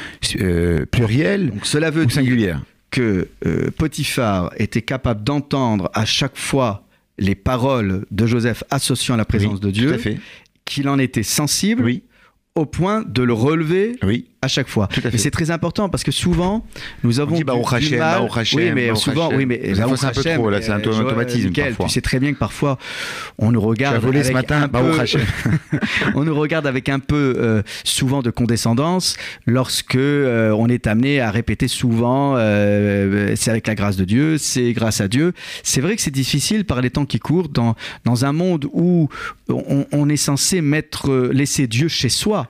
[0.42, 2.64] euh, plurielles Donc cela veut ou singulières.
[2.90, 6.80] que euh, Potiphar était capable d'entendre à chaque fois
[7.20, 10.18] les paroles de Joseph associant la présence Oui, de Dieu, Tout à fait.
[10.66, 12.04] Qu'il en était sensible Oui,
[12.56, 14.30] au point de le relever oui.
[14.44, 14.88] À chaque fois.
[14.88, 15.16] Tout à fait.
[15.16, 16.66] Et c'est très important parce que souvent,
[17.04, 18.28] nous avons dit du, Baruch du mal.
[18.36, 20.80] Hashem, oui, mais souvent, oui, mais fois, Baruch c'est un peu trop, là, c'est un
[20.80, 21.88] euh, automatisme, Mickaël, parfois.
[21.88, 22.78] Tu sais très bien que parfois,
[23.38, 25.78] on nous Tu as regarde volé ce avec matin, un Baruch peu,
[26.16, 31.20] on nous regarde avec un peu euh, souvent de condescendance lorsque euh, on est amené
[31.20, 35.34] à répéter souvent euh, c'est avec la grâce de Dieu, c'est grâce à Dieu.
[35.64, 37.76] C'est vrai que c'est difficile par les temps qui courent dans,
[38.06, 39.10] dans un monde où
[39.50, 42.48] on, on est censé mettre euh, laisser Dieu chez soi.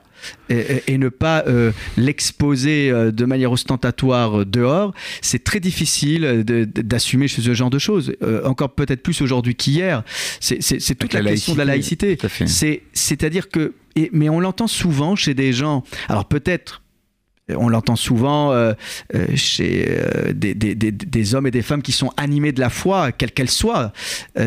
[0.48, 7.52] Et, ne pas euh, l'exposer euh, de manière ostentatoire dehors, c'est très difficile d'assumer ce
[7.54, 8.14] genre de choses.
[8.22, 10.02] Euh, encore peut-être plus aujourd'hui qu'hier.
[10.40, 10.58] C'est
[10.98, 12.16] toute la, la question de la laïcité.
[12.92, 15.82] C'est-à-dire que, et- mais on l'entend souvent chez des gens.
[16.08, 16.80] Alors peut-être.
[17.54, 18.72] On l'entend souvent euh,
[19.14, 22.60] euh, chez euh, des, des- des- des hommes et des femmes qui sont animés de
[22.60, 23.92] la foi, quelle qu'elle soit.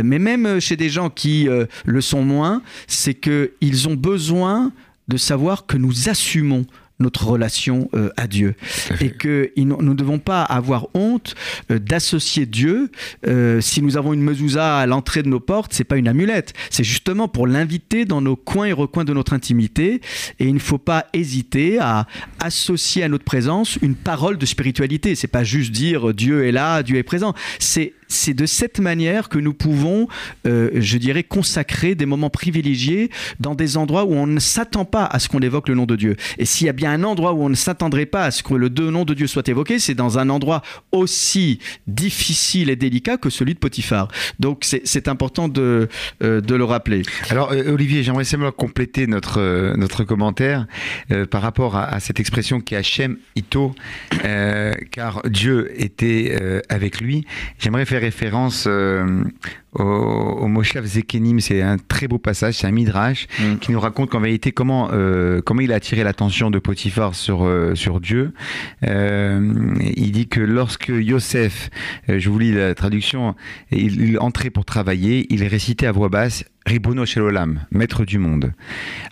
[0.04, 1.48] Mais même chez des gens qui
[1.86, 4.72] le sont moins, c'est qu'ils ont besoin
[5.08, 6.66] de savoir que nous assumons
[7.00, 8.56] notre relation euh, à Dieu
[9.02, 11.36] et que nous ne devons pas avoir honte
[11.72, 12.92] euh, d'associer Dieu.
[13.28, 16.54] Euh, si nous avons une mezouza à l'entrée de nos portes, c'est pas une amulette,
[16.70, 20.02] c'est justement pour l'inviter dans nos coins et recoins de notre intimité.
[20.40, 22.08] Et il ne faut pas hésiter à
[22.40, 25.16] associer à notre présence une parole de spiritualité.
[25.16, 27.34] C'est pas juste dire Dieu est là, Dieu est présent.
[27.60, 30.08] C'est c'est de cette manière que nous pouvons,
[30.46, 35.06] euh, je dirais, consacrer des moments privilégiés dans des endroits où on ne s'attend pas
[35.06, 36.16] à ce qu'on évoque le nom de Dieu.
[36.38, 38.54] Et s'il y a bien un endroit où on ne s'attendrait pas à ce que
[38.54, 43.30] le nom de Dieu soit évoqué, c'est dans un endroit aussi difficile et délicat que
[43.30, 44.08] celui de Potiphar.
[44.40, 45.90] Donc c'est important de,
[46.24, 47.02] euh, de le rappeler.
[47.30, 50.66] Alors euh, Olivier, j'aimerais simplement compléter notre, notre commentaire
[51.30, 53.74] par rapport à, cette expression qui est Hachem Ito,
[54.92, 57.26] car Dieu était avec lui.
[57.60, 59.24] J'aimerais faire référence euh,
[59.74, 63.58] au, au Moshav Zekenim, c'est un très beau passage, c'est un midrash mm.
[63.58, 67.46] qui nous raconte qu'en vérité comment, euh, comment il a attiré l'attention de Potiphar sur,
[67.46, 68.34] euh, sur Dieu.
[68.84, 71.70] il dit que lorsque Yosef,
[72.08, 73.36] je vous lis la traduction,
[73.72, 78.54] il, entrait pour travailler, il récitait à voix basse Ribono Shelolam, maître du monde.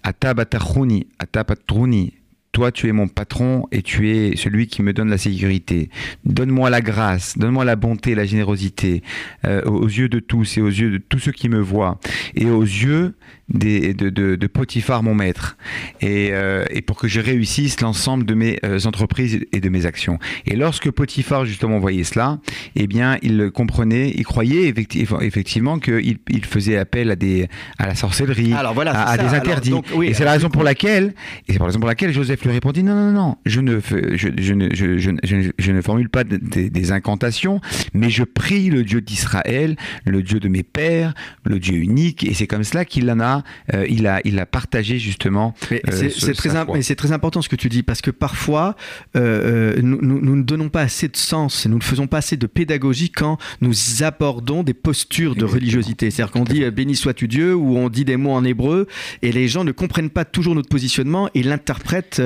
[0.04, 2.13] Atabataruni, Atapatruni,
[2.56, 5.89] toi tu es mon patron et tu es celui qui me donne la sécurité.
[6.24, 9.04] Donne-moi la grâce, donne-moi la bonté, la générosité
[9.44, 12.00] euh, aux yeux de tous et aux yeux de tous ceux qui me voient
[12.34, 13.15] et aux yeux
[13.49, 15.58] des, de, de, Potiphar, mon maître,
[16.01, 19.86] et, euh, et, pour que je réussisse l'ensemble de mes euh, entreprises et de mes
[19.86, 20.17] actions.
[20.45, 22.39] Et lorsque Potiphar justement voyait cela,
[22.75, 24.73] eh bien, il comprenait, il croyait
[25.21, 29.75] effectivement qu'il il faisait appel à des à la sorcellerie, Alors, voilà, à, des interdits.
[30.03, 31.13] et c'est la raison pour laquelle,
[31.47, 34.29] et c'est la raison pour laquelle Joseph lui répondit non, non, non, je ne, je,
[34.38, 37.62] je, ne, je, je, je ne formule pas des, des incantations,
[37.93, 42.34] mais je prie le Dieu d'Israël, le Dieu de mes pères, le Dieu unique, et
[42.34, 43.35] c'est comme cela qu'il en a
[43.74, 45.54] euh, il, a, il a partagé justement.
[45.71, 48.76] Euh, c'est très, important ce que tu dis, parce que parfois,
[49.15, 52.48] euh, nous, nous, ne donnons pas assez de sens, nous ne faisons pas assez de
[52.48, 56.12] pédagogie quand nous abordons des postures de religiosité.
[56.12, 58.88] C'est-à-dire qu'on dit béni sois-tu Dieu, ou on dit des mots en hébreu,
[59.21, 62.21] et les gens ne comprennent pas toujours notre positionnement et l'interprètent,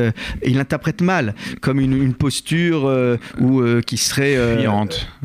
[0.46, 2.90] ils l'interprètent mal, comme une, une posture
[3.40, 4.38] ou qui serait.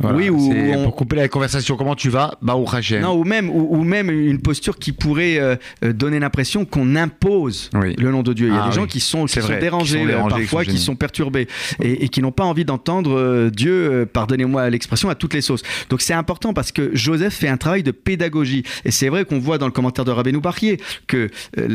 [0.03, 0.53] Oui, ou
[0.85, 1.77] pour couper la conversation.
[1.77, 2.37] Comment tu vas?
[2.43, 2.67] Bah, au
[3.01, 7.71] Non, ou même, ou, ou, même une posture qui pourrait euh, donner l'impression qu'on impose
[7.73, 8.49] le nom de Dieu.
[8.49, 11.49] Il y a ah des gens qui sont, qui sont dérangés, parfois, qui sont, perturbés
[11.81, 15.63] et, qui n'ont pas envie d'entendre euh, Dieu, euh, pardonnez-moi l'expression, à toutes les sauces.
[15.91, 18.65] Donc c'est important parce que Joseph fait un travail de pédagogie.
[18.85, 21.31] Et c'est vrai qu'on voit dans le commentaire de Rabbeinu Barquier que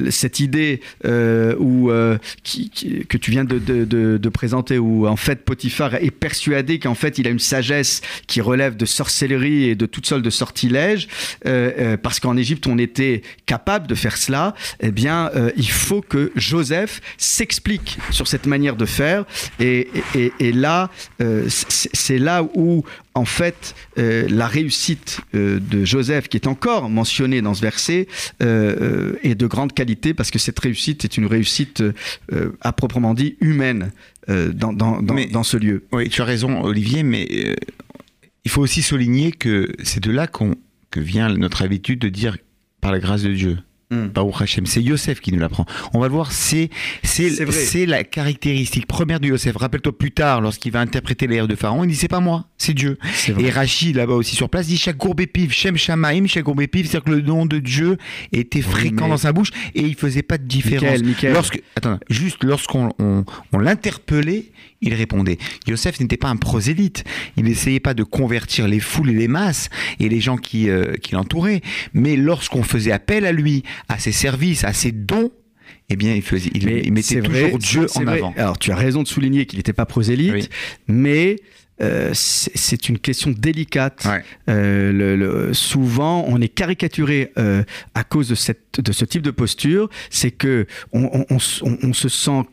[0.09, 6.79] cette idée où, que tu viens de, de, présenter, où en fait Potiphar est persuadé
[6.79, 10.29] qu'en fait il a une sagesse qui relève de sorcellerie et de toutes sortes de
[10.29, 11.07] sortilèges,
[12.01, 16.31] parce qu'en Égypte on était capable de faire cela, eh bien, euh, il faut que
[16.35, 19.25] Joseph s'explique sur cette manière de faire.
[19.59, 19.87] Et,
[20.39, 20.89] là,
[21.21, 22.83] euh, c'est là où,
[23.15, 28.07] en fait, euh, la réussite de Joseph, qui est encore mentionnée dans ce verset,
[28.39, 31.83] est de grande qualité parce que cette réussite est une réussite
[32.61, 33.91] à proprement dit humaine
[34.27, 35.85] dans, dans, ce lieu.
[35.91, 37.55] Oui, tu as raison, Olivier, mais
[38.45, 40.55] il faut aussi souligner que c'est de là qu'on
[40.91, 42.37] que vient notre habitude de dire
[42.81, 43.57] par la grâce de Dieu.
[43.91, 44.09] Mm.
[44.65, 45.65] C'est Yosef qui nous l'apprend.
[45.93, 46.69] On va le voir, c'est
[47.03, 49.55] c'est la caractéristique première de Yosef.
[49.57, 52.75] Rappelle-toi plus tard, lorsqu'il va interpréter l'air de Pharaon, il dit c'est pas moi, c'est
[52.75, 52.99] Dieu.
[53.39, 54.97] Et Rachid là-bas aussi sur place dit chaque
[55.33, 57.97] Pif, Shem Shamaim, chaque Pif, c'est-à-dire que le nom de Dieu
[58.31, 60.99] était fréquent dans sa bouche et il faisait pas de différence.
[61.23, 64.45] Lorsque, attends, juste lorsqu'on on l'interpellait,
[64.81, 65.37] il répondait.
[65.67, 67.03] Yosef n'était pas un prosélyte.
[67.37, 70.93] Il n'essayait pas de convertir les foules et les masses et les gens qui, euh,
[70.93, 71.61] qui l'entouraient.
[71.93, 75.31] Mais lorsqu'on faisait appel à lui, à ses services, à ses dons,
[75.89, 78.33] eh bien, il, faisait, il, mettait toujours Dieu en avant.
[78.37, 80.49] Alors, tu as raison de souligner qu'il n'était pas prosélyte,
[80.87, 81.37] mais
[81.81, 84.07] euh, c'est une question délicate.
[84.49, 87.33] Euh, le, souvent, on est caricaturé
[87.95, 89.89] à cause de, cette, de ce type de posture.
[90.11, 92.43] C'est que on, on, on se sent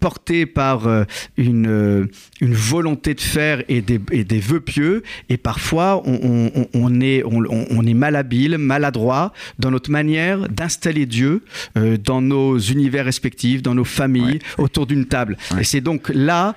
[0.00, 1.04] porté par euh,
[1.36, 2.06] une, euh,
[2.40, 5.02] une volonté de faire et des, et des vœux pieux.
[5.28, 11.42] Et parfois, on, on, est, on, est malhabile, maladroit dans notre manière d'installer Dieu
[11.76, 15.36] euh, dans nos univers respectifs, dans nos familles, autour d'une table.
[15.58, 16.54] Et c'est donc là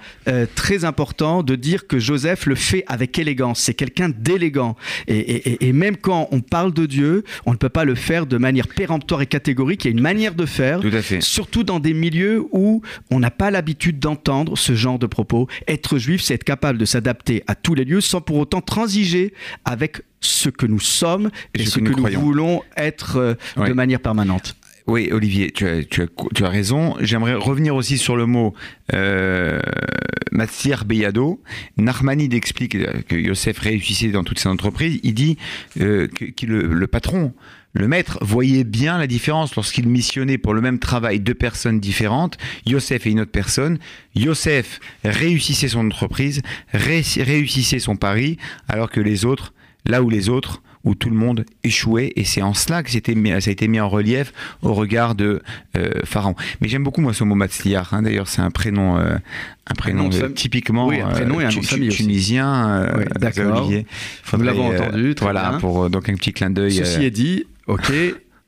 [0.55, 3.59] très important de dire que Joseph le fait avec élégance.
[3.59, 4.75] C'est quelqu'un d'élégant.
[5.07, 8.25] Et, et, et, même quand on parle de Dieu, on ne peut pas le faire
[8.25, 9.85] de manière péremptoire et catégorique.
[9.85, 11.21] Il y a une manière de faire, Tout à fait.
[11.21, 15.47] surtout dans des milieux où on n'a pas l'habitude d'entendre ce genre de propos.
[15.67, 19.33] Être juif, c'est être capable de s'adapter à tous les lieux sans pour autant transiger
[19.65, 24.55] avec ce que nous sommes et, ce, que, nous, voulons être euh, de manière permanente.
[24.87, 26.03] Oui, Olivier, tu as, tu
[26.43, 26.95] as, raison.
[26.99, 28.53] J'aimerais revenir aussi sur le mot
[28.93, 29.59] euh,
[30.31, 31.41] Matsir Beyado.
[31.77, 34.99] Narmanide explique que Yosef réussissait dans toutes ses entreprises.
[35.03, 35.37] Il dit
[35.79, 37.33] euh, que, le, patron
[37.73, 42.37] le maître voyait bien la différence lorsqu'il missionnait pour le même travail deux personnes différentes,
[42.65, 43.79] Yosef et une autre personne.
[44.15, 46.41] Yosef réussissait son entreprise,
[46.73, 49.53] réussissait son pari, alors que les autres
[49.85, 52.97] là où les autres, où tout le monde échouait, et c'est en cela que ça
[52.97, 55.41] a été mis en relief au regard de
[55.77, 56.35] euh, Pharaon.
[56.59, 59.15] Mais j'aime beaucoup moi ce mot Matzliach, hein, d'ailleurs c'est un prénom, euh,
[59.67, 61.97] un prénom euh, typiquement Oui, un prénom et un tu- nom de tu- famille aussi.
[62.03, 63.59] tunisien, Oui, d'accord.
[63.61, 63.85] Olivier.
[64.33, 65.59] Nous l'avons entendu, très voilà, bien.
[65.59, 66.73] pour donc un petit clin d'œil.
[66.73, 67.91] Ceci est dit, Ok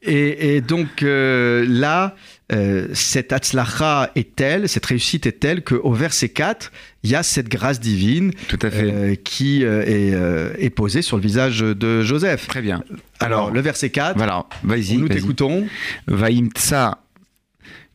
[0.05, 2.15] Et, donc euh, là,
[2.51, 7.23] euh, cette atzlacha est telle, cette réussite est telle qu'au verset 4, il y a
[7.23, 8.91] cette grâce divine Tout à fait.
[8.91, 12.47] Euh, qui est, posée sur le visage de Joseph.
[12.47, 12.83] Très bien.
[13.21, 14.69] Alors, le verset 4, voilà, nous
[15.07, 15.67] vas t'écoutons.
[16.07, 16.99] Vaimtsa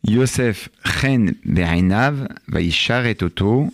[0.07, 3.73] Yosef chen bereinav vaisharet oto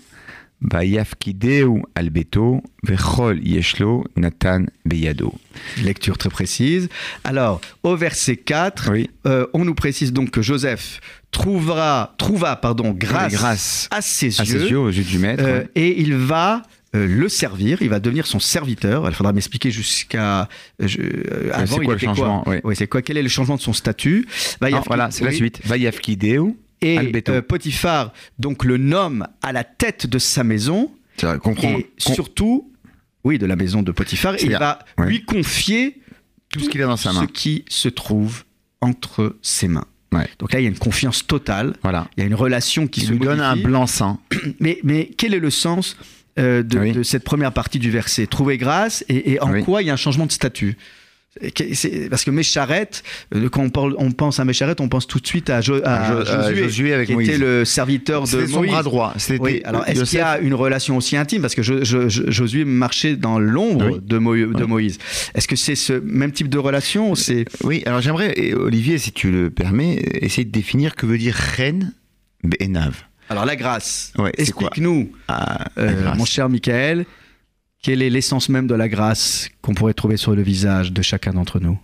[0.64, 5.32] Vayafkideu albeto vechol yeshlo natan beyado.
[5.82, 6.88] Lecture très précise.
[7.22, 8.92] Alors, au verset 4,
[9.26, 11.00] euh, on nous précise donc que Joseph
[11.30, 16.00] trouvera, trouva pardon, grâce, grâce à, ses, à yeux, aux yeux du maître, euh, et
[16.00, 16.62] il va
[16.94, 19.06] euh, le servir, il va devenir son serviteur.
[19.08, 20.48] Il faudra m'expliquer jusqu'à
[20.80, 23.02] avant c'est quoi le changement, c'est quoi?
[23.02, 24.26] Quel est le changement de son statut?
[24.62, 25.60] Non, Voilà, c'est la suite.
[25.64, 30.90] Vayafkideu et euh, Potiphar, donc le nomme à la tête de sa maison
[31.62, 32.70] et surtout,
[33.24, 34.34] oui, de la maison de Potiphar.
[34.34, 35.06] Et il va ouais.
[35.06, 36.00] lui confier
[36.50, 37.26] tout ce qu'il a dans sa ce main.
[37.26, 38.44] qui se trouve
[38.80, 39.86] entre ses mains.
[40.12, 40.28] Ouais.
[40.38, 41.74] Donc là, il y a une confiance totale.
[41.82, 42.06] Voilà.
[42.16, 44.18] Il y a une relation qui Il se lui donne un blanc-seing.
[44.60, 45.96] Mais, mais quel est le sens
[46.38, 46.92] euh, de, Oui.
[46.92, 48.26] de cette première partie du verset?
[48.26, 49.64] Trouver grâce et, et en Oui.
[49.64, 50.76] quoi il y a un changement de statut?
[52.10, 52.88] Parce que Mécharet,
[53.34, 55.80] euh, quand on, parle- on pense à Mécharet, on pense tout de suite à, Jo-
[55.84, 57.28] à Jo- à Josué, Josué avec qui Moïse.
[57.28, 58.70] était le serviteur de son Moïse.
[58.70, 59.14] bras droit.
[59.40, 61.42] Oui, alors est-ce qu'il y a une relation aussi intime?
[61.42, 64.00] Parce que Jo- Josué marchait dans l'ombre Oui.
[64.02, 64.66] de, Mo- de Oui.
[64.68, 64.98] Moïse.
[65.34, 69.30] Est-ce que c'est ce même type de relation c'est Oui, alors j'aimerais, Olivier, si tu
[69.30, 71.92] le permets, essayer de définir que veut dire reine
[72.44, 72.94] Benav.
[73.30, 74.12] Alors la grâce.
[74.18, 77.06] Ouais, Explique-nous, Ah, euh, mon cher Michael,
[77.84, 81.32] quelle est l'essence même de la grâce qu'on pourrait trouver sur le visage de chacun
[81.34, 81.78] d'entre nous?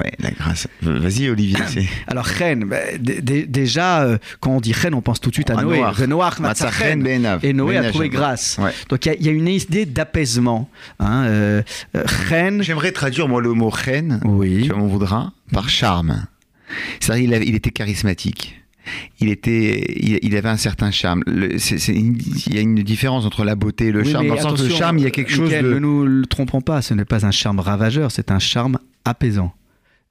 [0.00, 0.68] Ouais, la grâce.
[0.80, 1.58] Vas-y, Olivier.
[1.68, 5.50] c'est- Alors, reine, bah, déjà, euh, quand on dit reine, on pense tout de suite
[5.50, 5.80] à À Noé.
[6.40, 6.70] Matzah.
[7.42, 8.56] Et Noé a trouvé grâce.
[8.58, 8.70] Ouais.
[8.88, 10.70] Donc, il y a- il y, a une idée d'apaisement.
[10.98, 11.62] Hein, euh,
[11.96, 14.62] euh, reine, J'aimerais traduire, moi, le mot reine, oui.
[14.66, 16.26] tu m'en voudras, par charme.
[17.00, 18.62] C'est-à-dire, il était charismatique.
[19.20, 21.22] Il, était, il, il avait un certain charme.
[21.26, 24.10] Le- c'est- c'est une- il y a une différence entre la beauté et le Oui,
[24.12, 24.28] charme.
[24.28, 26.26] Dans le sens où le charme, il y a quelque chose de Ne nous le
[26.26, 29.52] trompons pas, ce n'est pas un charme ravageur, c'est un charme apaisant.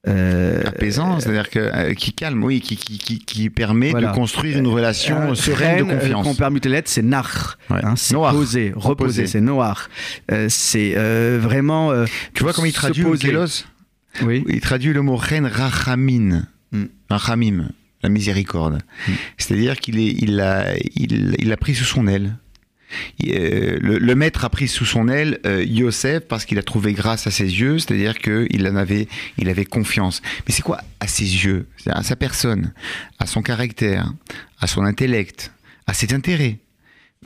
[0.07, 4.09] Euh, apaisant, c'est-à-dire que, euh, qui calme, oui, qui, qui, qui, qui permet Voilà.
[4.09, 6.25] de construire une relation euh, sereine de euh, confiance.
[6.25, 7.59] Qu'on permute les lettres, c'est nar.
[7.69, 7.81] Ouais.
[7.83, 8.33] Hein, c'est Noir.
[8.33, 9.27] reposer, Reposer.
[9.27, 9.89] c'est noir.
[10.31, 11.91] Euh, c'est euh, vraiment.
[11.91, 13.05] euh, tu vois comment il traduit.
[13.19, 13.65] Kélos
[14.23, 14.43] Oui.
[14.47, 16.85] Il traduit le mot reine rachamin, Mm.
[17.09, 17.69] rachamim,
[18.03, 18.81] la miséricorde.
[19.07, 19.11] Mm.
[19.37, 22.35] C'est-à-dire qu'il il l'a, il, il l'a pris sous son aile.
[23.19, 26.63] Il, euh, le, le maître a pris sous son aile euh, Yosef parce qu'il a
[26.63, 30.21] trouvé grâce à ses yeux, c'est-à-dire qu'il en avait, il avait confiance.
[30.47, 31.67] Mais c'est quoi à ses yeux?
[31.85, 32.73] À sa personne,
[33.19, 34.11] à son caractère,
[34.59, 35.53] à son intellect,
[35.87, 36.57] à ses intérêts.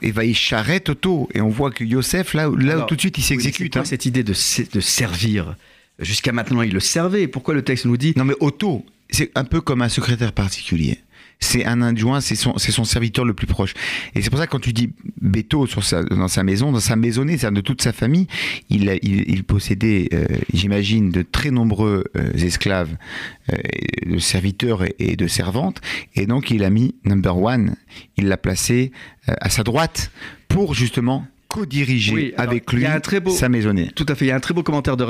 [0.02, 1.28] Et va y charrette auto.
[1.34, 3.72] Et on voit que Yosef, là, là Alors, tout de suite il Oui, s'exécute.
[3.72, 3.84] quoi hein.
[3.86, 4.34] cette idée de,
[4.72, 5.56] de servir?
[5.98, 7.26] Jusqu'à maintenant, il le servait.
[7.26, 10.98] Pourquoi le texte nous dit Non, mais Otto, c'est un peu comme un secrétaire particulier.
[11.38, 13.74] C'est un adjoint, c'est son, c'est son serviteur le plus proche.
[14.14, 16.80] Et c'est pour ça que quand tu dis Beto sur sa, dans sa maison, dans
[16.80, 18.26] sa maisonnée, c'est-à-dire de toute sa famille,
[18.70, 22.96] il, il, il possédait, euh, j'imagine, de très nombreux euh, esclaves,
[23.52, 23.56] euh,
[24.06, 25.82] de serviteurs et, et de servantes.
[26.14, 27.76] Et donc il a mis number one,
[28.16, 28.92] il l'a placé
[29.28, 30.10] euh, à sa droite
[30.48, 33.90] pour justement co-diriger Oui, avec lui un très beau- sa maisonnée.
[33.94, 34.24] Tout à fait.
[34.24, 35.04] Il y a un très beau commentaire de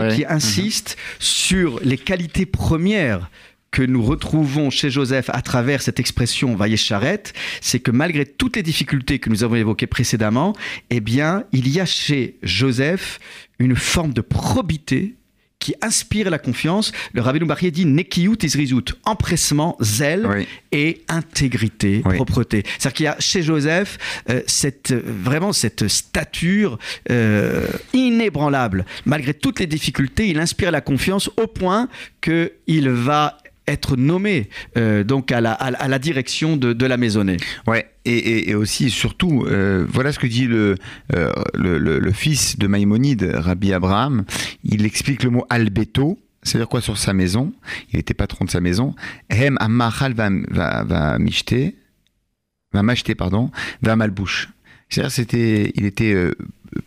[0.00, 0.14] Ouais.
[0.14, 3.30] qui insiste sur les qualités premières
[3.70, 7.22] que nous retrouvons chez Joseph à travers cette expression Vaïecharet,
[7.62, 10.54] c'est que malgré toutes les difficultés que nous avons évoquées précédemment,
[10.90, 13.18] eh bien, il y a chez Joseph
[13.58, 15.14] une forme de probité
[15.62, 16.90] qui inspire la confiance.
[17.12, 20.46] Le Rabbeinu Bari dit Nekiyut Izrizut, empressement, zèle Oui.
[20.72, 22.16] et intégrité, Oui.
[22.16, 22.64] propreté.
[22.78, 23.96] C'est-à-dire qu'il y a chez Joseph
[24.28, 26.78] euh, cette, euh, vraiment cette stature
[27.10, 28.84] euh, inébranlable.
[29.06, 31.88] Malgré toutes les difficultés, il inspire la confiance au point
[32.20, 37.36] qu'il va être nommé euh, donc à la, à la- direction de, de la maisonnée.
[37.66, 40.76] Ouais, et, et- et aussi, surtout, euh, voilà ce que dit le,
[41.14, 44.24] euh, le, le- fils de Maïmonide, Rabbi Abraham.
[44.64, 47.52] Il explique le mot albeto, c'est-à-dire quoi sur sa maison?
[47.92, 48.94] Il était patron de sa maison.
[49.30, 51.76] Hem amachal va, va, va m'acheter,
[52.72, 53.50] va m'acheter, pardon,
[53.82, 54.48] va malbouche.
[54.88, 56.14] C'est-à-dire, c'était, il était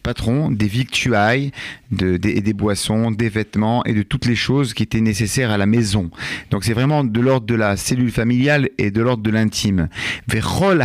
[0.03, 1.51] patron des victuailles,
[1.91, 5.65] de, des, boissons, des vêtements et de toutes les choses qui étaient nécessaires à la
[5.65, 6.09] maison.
[6.51, 9.89] Donc c'est vraiment de l'ordre de la cellule familiale et de l'ordre de l'intime.
[10.27, 10.81] Vechol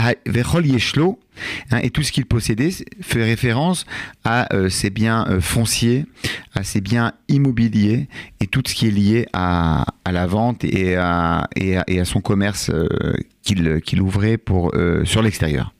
[0.64, 1.18] yeshlo,
[1.70, 2.70] hein, et tout ce qu'il possédait
[3.00, 3.86] fait référence
[4.24, 6.06] à euh, ses biens euh, fonciers,
[6.54, 8.08] à ses biens immobiliers
[8.40, 11.46] et tout ce qui est lié à, la vente et à,
[12.04, 12.88] son commerce euh,
[13.42, 14.38] qu'il ouvrait
[15.04, 15.72] sur l'extérieur.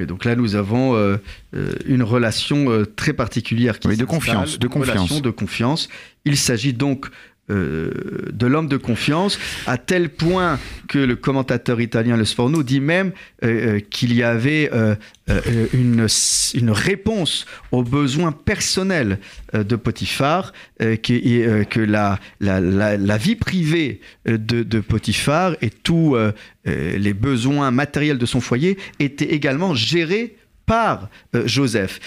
[0.00, 1.16] Et donc là, nous avons euh,
[1.54, 4.96] euh, une relation euh, très particulière qui Oui, de confiance, de confiance.
[4.96, 5.88] relation de confiance.
[6.24, 7.06] Il s'agit donc
[7.50, 7.90] euh,
[8.32, 13.12] de l'homme de confiance, à tel point que le commentateur italien Le Sforno dit même
[13.42, 14.70] euh, euh, qu'il y avait
[15.72, 16.06] une,
[16.54, 19.18] une réponse aux besoins personnels
[19.52, 26.16] de Potiphar, que, et, que la, la, la, vie privée de, de Potiphar et tous
[26.64, 30.36] les besoins matériels de son foyer étaient également gérés
[30.66, 31.08] par
[31.44, 32.00] Joseph.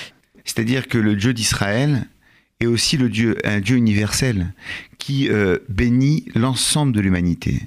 [0.44, 2.08] C'est-à-dire que le Dieu d'Israël
[2.60, 4.54] est aussi le Dieu, un Dieu universel
[4.98, 7.62] qui euh, bénit l'ensemble de l'humanité,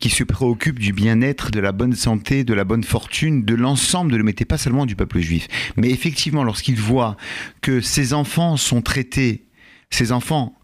[0.00, 4.10] qui se préoccupe du bien-être, de la bonne santé, de la bonne fortune, de l'ensemble
[4.10, 5.46] de l'humanité, pas seulement du peuple juif.
[5.76, 7.16] Mais effectivement, lorsqu'il voit
[7.60, 9.44] que ses enfants sont traités,
[9.90, 10.56] ses enfants,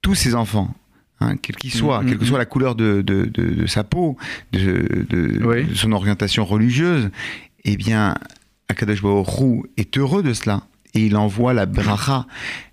[0.00, 0.74] tous ses enfants,
[1.20, 3.84] hein, quels qu'ils soient, Mhm, quelle que soit la couleur de, de- de- de sa
[3.84, 4.16] peau,
[4.54, 5.64] Oui.
[5.64, 7.10] de son orientation religieuse,
[7.64, 8.14] eh bien,
[8.68, 10.62] Akadosh Baruch Hu est heureux de cela.
[10.96, 12.26] Et il envoie la bracha,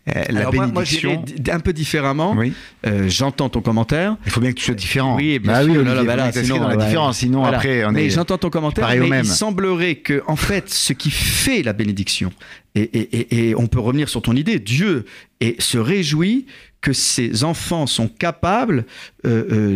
[0.08, 1.26] euh, la Alors moi, moi, bénédiction.
[1.52, 2.34] un peu différemment.
[2.38, 2.54] oui.
[2.88, 4.18] Euh, J'entends ton commentaire.
[4.26, 5.16] Il faut bien que tu sois différent.
[5.16, 5.72] Oui, bien Bah sûr.
[5.72, 7.18] oui, Olivier, non, bah là, sinon, dans la différence.
[7.18, 7.58] Sinon, Voilà.
[7.58, 8.10] après, on mais est.
[8.10, 9.26] j'entends ton commentaire, mais même.
[9.26, 12.32] il semblerait que, en fait, ce qui fait la bénédiction,
[12.76, 15.06] et, et- et- et on peut revenir sur ton idée, Dieu
[15.42, 16.46] et se réjouit
[16.84, 18.84] que ses enfants sont capables
[19.26, 19.30] euh,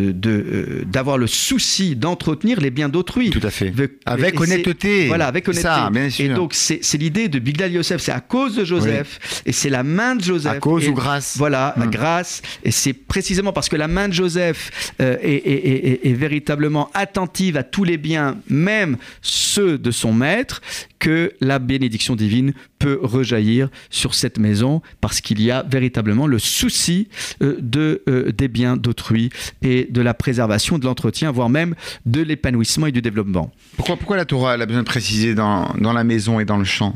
[0.10, 3.30] euh, de, euh, d'avoir le souci d'entretenir les biens d'autrui.
[3.30, 3.70] Tout à fait.
[3.70, 5.08] Avec, Avec et c'est- honnêteté.
[5.08, 5.62] Voilà, avec honnêteté.
[5.64, 6.26] Ça, bien sûr.
[6.26, 9.84] Et donc, c'est l'idée de Bigdal Yosef, c'est à cause de Joseph, et c'est la
[9.84, 10.52] main de Joseph.
[10.58, 11.36] à cause et- ou grâce.
[11.38, 11.90] voilà, Mm.
[11.90, 12.42] grâce.
[12.66, 17.56] Et c'est précisément parce que la main de Joseph euh, est- est- est véritablement attentive
[17.56, 20.62] à tous les biens, même ceux de son maître,
[21.00, 26.40] que la bénédiction divine peut rejaillir sur cette maison, parce qu'il y a véritablement le
[26.40, 26.97] souci
[27.42, 29.30] euh, de, euh, des biens d'autrui
[29.62, 31.76] et de la préservation, de l'entretien, voire même
[32.06, 33.52] de l'épanouissement et du développement.
[33.76, 36.58] Pourquoi, pourquoi la Torah elle a besoin de préciser dans, dans la maison et dans
[36.58, 36.96] le champ?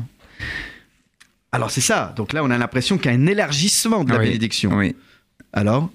[1.52, 2.14] Alors c'est ça.
[2.16, 4.26] Donc là, on a l'impression qu'il y a un élargissement de la Oui.
[4.26, 4.70] bénédiction.
[4.74, 4.94] Oui.
[5.52, 5.90] Alors,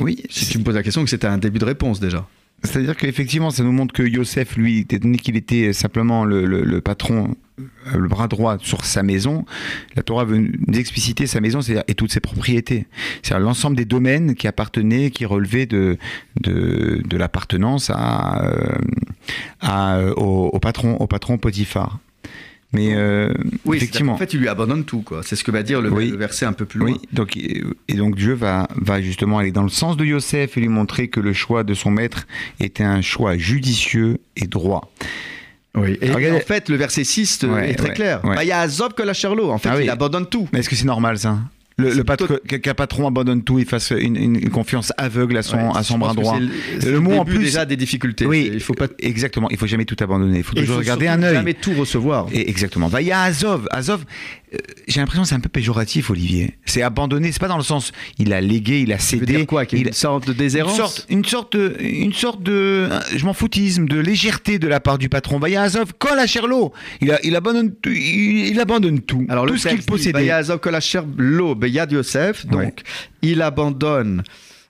[0.00, 0.22] Oui.
[0.30, 2.26] si tu me poses la question, que c'était un début de réponse déjà.
[2.64, 6.62] C'est-à-dire qu'effectivement, ça nous montre que Yosef, lui, étant donné qu'il était simplement le, le-
[6.64, 9.44] le patron, le bras droit sur sa maison,
[9.96, 12.86] la Torah veut nous expliciter sa maison c'est-à-dire- et toutes ses propriétés.
[13.22, 15.98] C'est-à-dire l'ensemble des domaines qui appartenaient, qui relevaient de,
[16.40, 18.78] de, de l'appartenance à, euh,
[19.60, 21.98] à, euh, au, au patron, au patron Potiphar.
[22.74, 23.30] Mais euh,
[23.66, 24.14] Oui, effectivement.
[24.14, 25.20] En fait, il lui abandonne tout, quoi.
[25.22, 26.10] C'est ce que va dire le, Oui.
[26.10, 26.90] le verset un peu plus loin.
[26.92, 30.56] Oui, donc, et et donc Dieu va, va justement aller dans le sens de Yosef
[30.56, 32.26] et lui montrer que le choix de son maître
[32.60, 34.90] était un choix judicieux et droit.
[35.76, 35.96] Oui.
[36.02, 38.20] Et Regardez- en fait, le verset 6 Ouais, est très ouais, clair.
[38.24, 38.36] ouais.
[38.36, 39.50] Bah, Il y a Azov que la Charlot.
[39.50, 39.84] En fait, Ah oui.
[39.84, 40.48] il abandonne tout.
[40.52, 41.38] Mais est-ce que c'est normal ça?
[41.78, 45.70] Le, le patron- Qu'un patron abandonne tout, il fasse une, confiance aveugle à son, Ouais,
[45.74, 46.38] à son bras droit.
[46.78, 48.26] c'est Le mot en plus- déjà des difficultés.
[48.26, 48.88] Oui, Il faut pas.
[49.00, 49.48] exactement.
[49.50, 50.38] Il faut jamais tout abandonner.
[50.38, 51.34] Il faut il toujours faut regarder un œil.
[51.34, 52.26] Jamais tout recevoir.
[52.30, 52.88] Et exactement.
[52.88, 53.66] Va, il y a Azov.
[53.70, 54.41] Azov, euh,
[54.86, 56.58] j'ai l'impression que c'est un peu péjoratif, Olivier.
[56.66, 57.32] C'est abandonné.
[57.32, 57.92] C'est pas dans le sens.
[58.18, 59.24] Il a légué, il a cédé.
[59.36, 61.76] dire quoi Qu'il y a il- une sorte de une déshérence sorte, une sorte de,
[61.80, 65.38] une sorte de, euh, je m'en foutisme, de légèreté de la part du patron.
[65.38, 66.72] Vaya Azov, colle à Cherlo.
[67.00, 69.24] Il, a- il abandonne, tout- il, il abandonne tout.
[69.28, 70.12] Alors tout le ce qu'il possédait.
[70.12, 72.44] Vaya Azov que la chair lo beyad Yosef.
[72.46, 72.74] Donc, Ouais.
[73.22, 74.22] il abandonne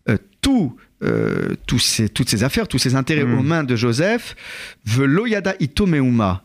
[0.08, 0.76] euh, tout.
[1.04, 3.38] euh, tous toutes ses affaires, tous ses intérêts Mm.
[3.38, 4.36] aux mains de Joseph,
[4.84, 6.44] velo yada ito meuma.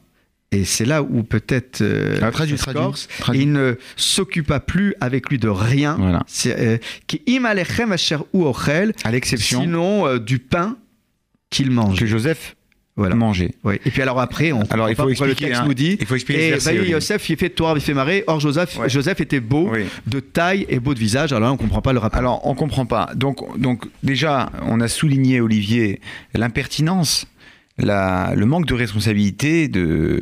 [0.53, 3.07] Et c'est là où peut-être euh, Ah, corse.
[3.19, 3.41] traduis.
[3.43, 5.95] il ne s'occupa plus avec lui de rien.
[5.99, 6.23] Voilà.
[6.25, 6.77] C'est, euh,
[9.03, 10.77] À l'exception sinon euh, du pain
[11.49, 11.99] qu'il mange.
[11.99, 12.55] que Joseph
[12.95, 13.15] Voilà.
[13.15, 13.55] mangeait.
[13.65, 13.81] Ouais.
[13.85, 15.29] Et puis alors après, on Alors il faut pas expliquer.
[15.29, 15.97] le texte hein, nous dit.
[15.99, 16.93] il faut expliquer ce Et bah, Olivier.
[16.93, 18.23] Yosef, il fait Torah, il fait marée.
[18.27, 18.89] Or Joseph, Ouais.
[18.89, 19.81] Joseph était beau, Oui.
[20.07, 21.33] de taille et beau de visage.
[21.33, 22.19] Alors là, on comprend pas le rapport.
[22.19, 23.09] Alors, on comprend pas.
[23.15, 25.99] Donc, donc déjà, on a souligné, Olivier,
[26.33, 27.27] l'impertinence,
[27.77, 30.19] le manque de responsabilité de,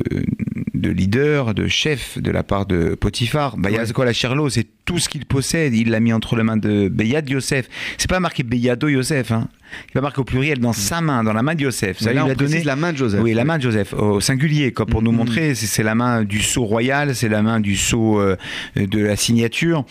[0.76, 3.56] de leader, de chef de la part de Potiphar.
[3.56, 5.74] Bayazko la Cherlo, c'est tout ce qu'il possède.
[5.74, 7.66] Il l'a mis entre les mains de Beyad Yosef.
[7.98, 9.32] C'est pas marqué Beyado Yosef.
[9.32, 9.48] Hein.
[9.88, 11.98] Il pas marqué au pluriel dans sa main, dans la main de Yosef.
[11.98, 12.62] Ça lui on a donné.
[12.62, 13.20] la main de Joseph.
[13.20, 15.16] Oui, la main de Joseph, au singulier, quoi, pour nous Mhm.
[15.16, 18.36] montrer, c'est c'est la main du sceau royal, c'est la main du sceau euh,
[18.76, 19.84] de la signature.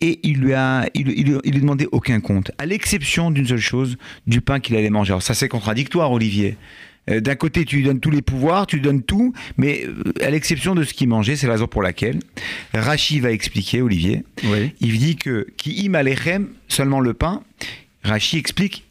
[0.00, 3.58] Et il lui a, il, il, il lui demandait aucun compte, à l'exception d'une seule
[3.58, 3.96] chose,
[4.26, 5.12] du pain qu'il allait manger.
[5.12, 6.56] Alors ça, c'est contradictoire, Olivier.
[7.10, 10.12] Euh, D'un côté, tu lui donnes tous les pouvoirs, tu lui donnes tout, mais euh,
[10.24, 12.18] à l'exception de ce qu'il mangeait, c'est la raison pour laquelle
[12.74, 14.72] Rachid va expliquer, Olivier, Oui.
[14.80, 17.42] il dit que qui im alechem, seulement le pain,
[18.02, 18.84] Rachi explique.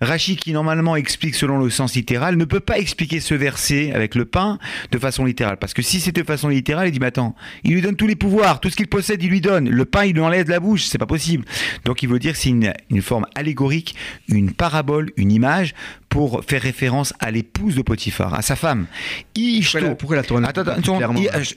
[0.00, 4.14] Rachi, qui normalement explique selon le sens littéral, ne peut pas expliquer ce verset avec
[4.14, 4.58] le pain
[4.92, 5.56] de façon littérale.
[5.56, 7.34] Parce que si c'était de façon littérale, il dit, mais attends,
[7.64, 9.68] il lui donne tous les pouvoirs, tout ce qu'il possède, il lui donne.
[9.68, 11.44] Le pain, il lui enlève de la bouche, c'est pas possible.
[11.84, 13.94] Donc il veut dire c'est une, une forme allégorique,
[14.28, 15.74] une parabole, une image
[16.08, 18.86] pour faire référence à l'épouse de Potiphar, à sa femme.
[19.34, 19.94] Ishto.
[19.96, 21.00] Pourquoi la, tourne Attends, attends,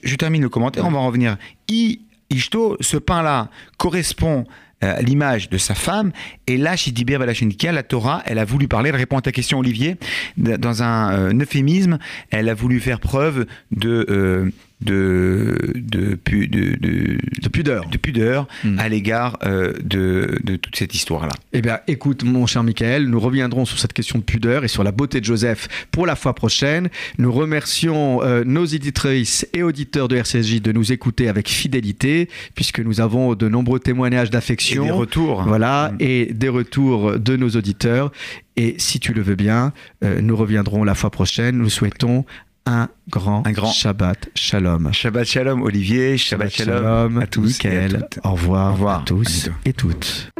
[0.02, 1.36] je, termine le commentaire, on va en revenir.
[1.68, 4.44] I, Ishto, ce pain-là correspond
[4.82, 6.12] euh, l'image de sa femme,
[6.46, 9.32] et là, chez Dibir Balachenikia, la Torah, elle a voulu parler, elle répond à ta
[9.32, 9.96] question, Olivier,
[10.36, 11.98] dans un euh, euphémisme,
[12.30, 14.50] elle a voulu faire preuve de, euh,
[14.82, 17.88] de, de, pu- de, de, de pudeur.
[17.88, 18.78] de pudeur Hmm.
[18.78, 21.32] à l'égard euh, de, de toute cette histoire-là.
[21.52, 24.84] Eh bien, écoute, mon cher Michael, nous reviendrons sur cette question de pudeur et sur
[24.84, 26.88] la beauté de Joseph pour la fois prochaine.
[27.18, 32.80] Nous remercions euh, nos éditrices et auditeurs de RCSJ de nous écouter avec fidélité, puisque
[32.80, 34.84] nous avons de nombreux témoignages Et d'affection.
[34.84, 35.42] des retours.
[35.42, 35.96] Voilà, Mm.
[36.00, 38.12] et des retours de nos auditeurs.
[38.56, 39.72] Et si tu le veux bien,
[40.04, 41.56] euh, nous reviendrons la fois prochaine.
[41.56, 42.24] Nous souhaitons
[42.66, 44.92] un grand, Un grand- Shabbat Shalom.
[44.92, 48.18] Shabbat Shalom, Olivier, Shabbat, Shalom, à tous et à toutes.
[48.24, 50.30] Au revoir, Au revoir, à tous à et toutes.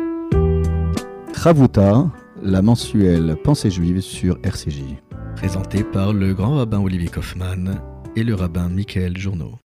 [1.34, 2.10] Ravuta,
[2.42, 4.82] la mensuelle Pensée juive sur RCJ.
[5.36, 7.80] Présenté par le grand rabbin Olivier Kaufmann
[8.14, 9.58] et le rabbin Michael Journeau.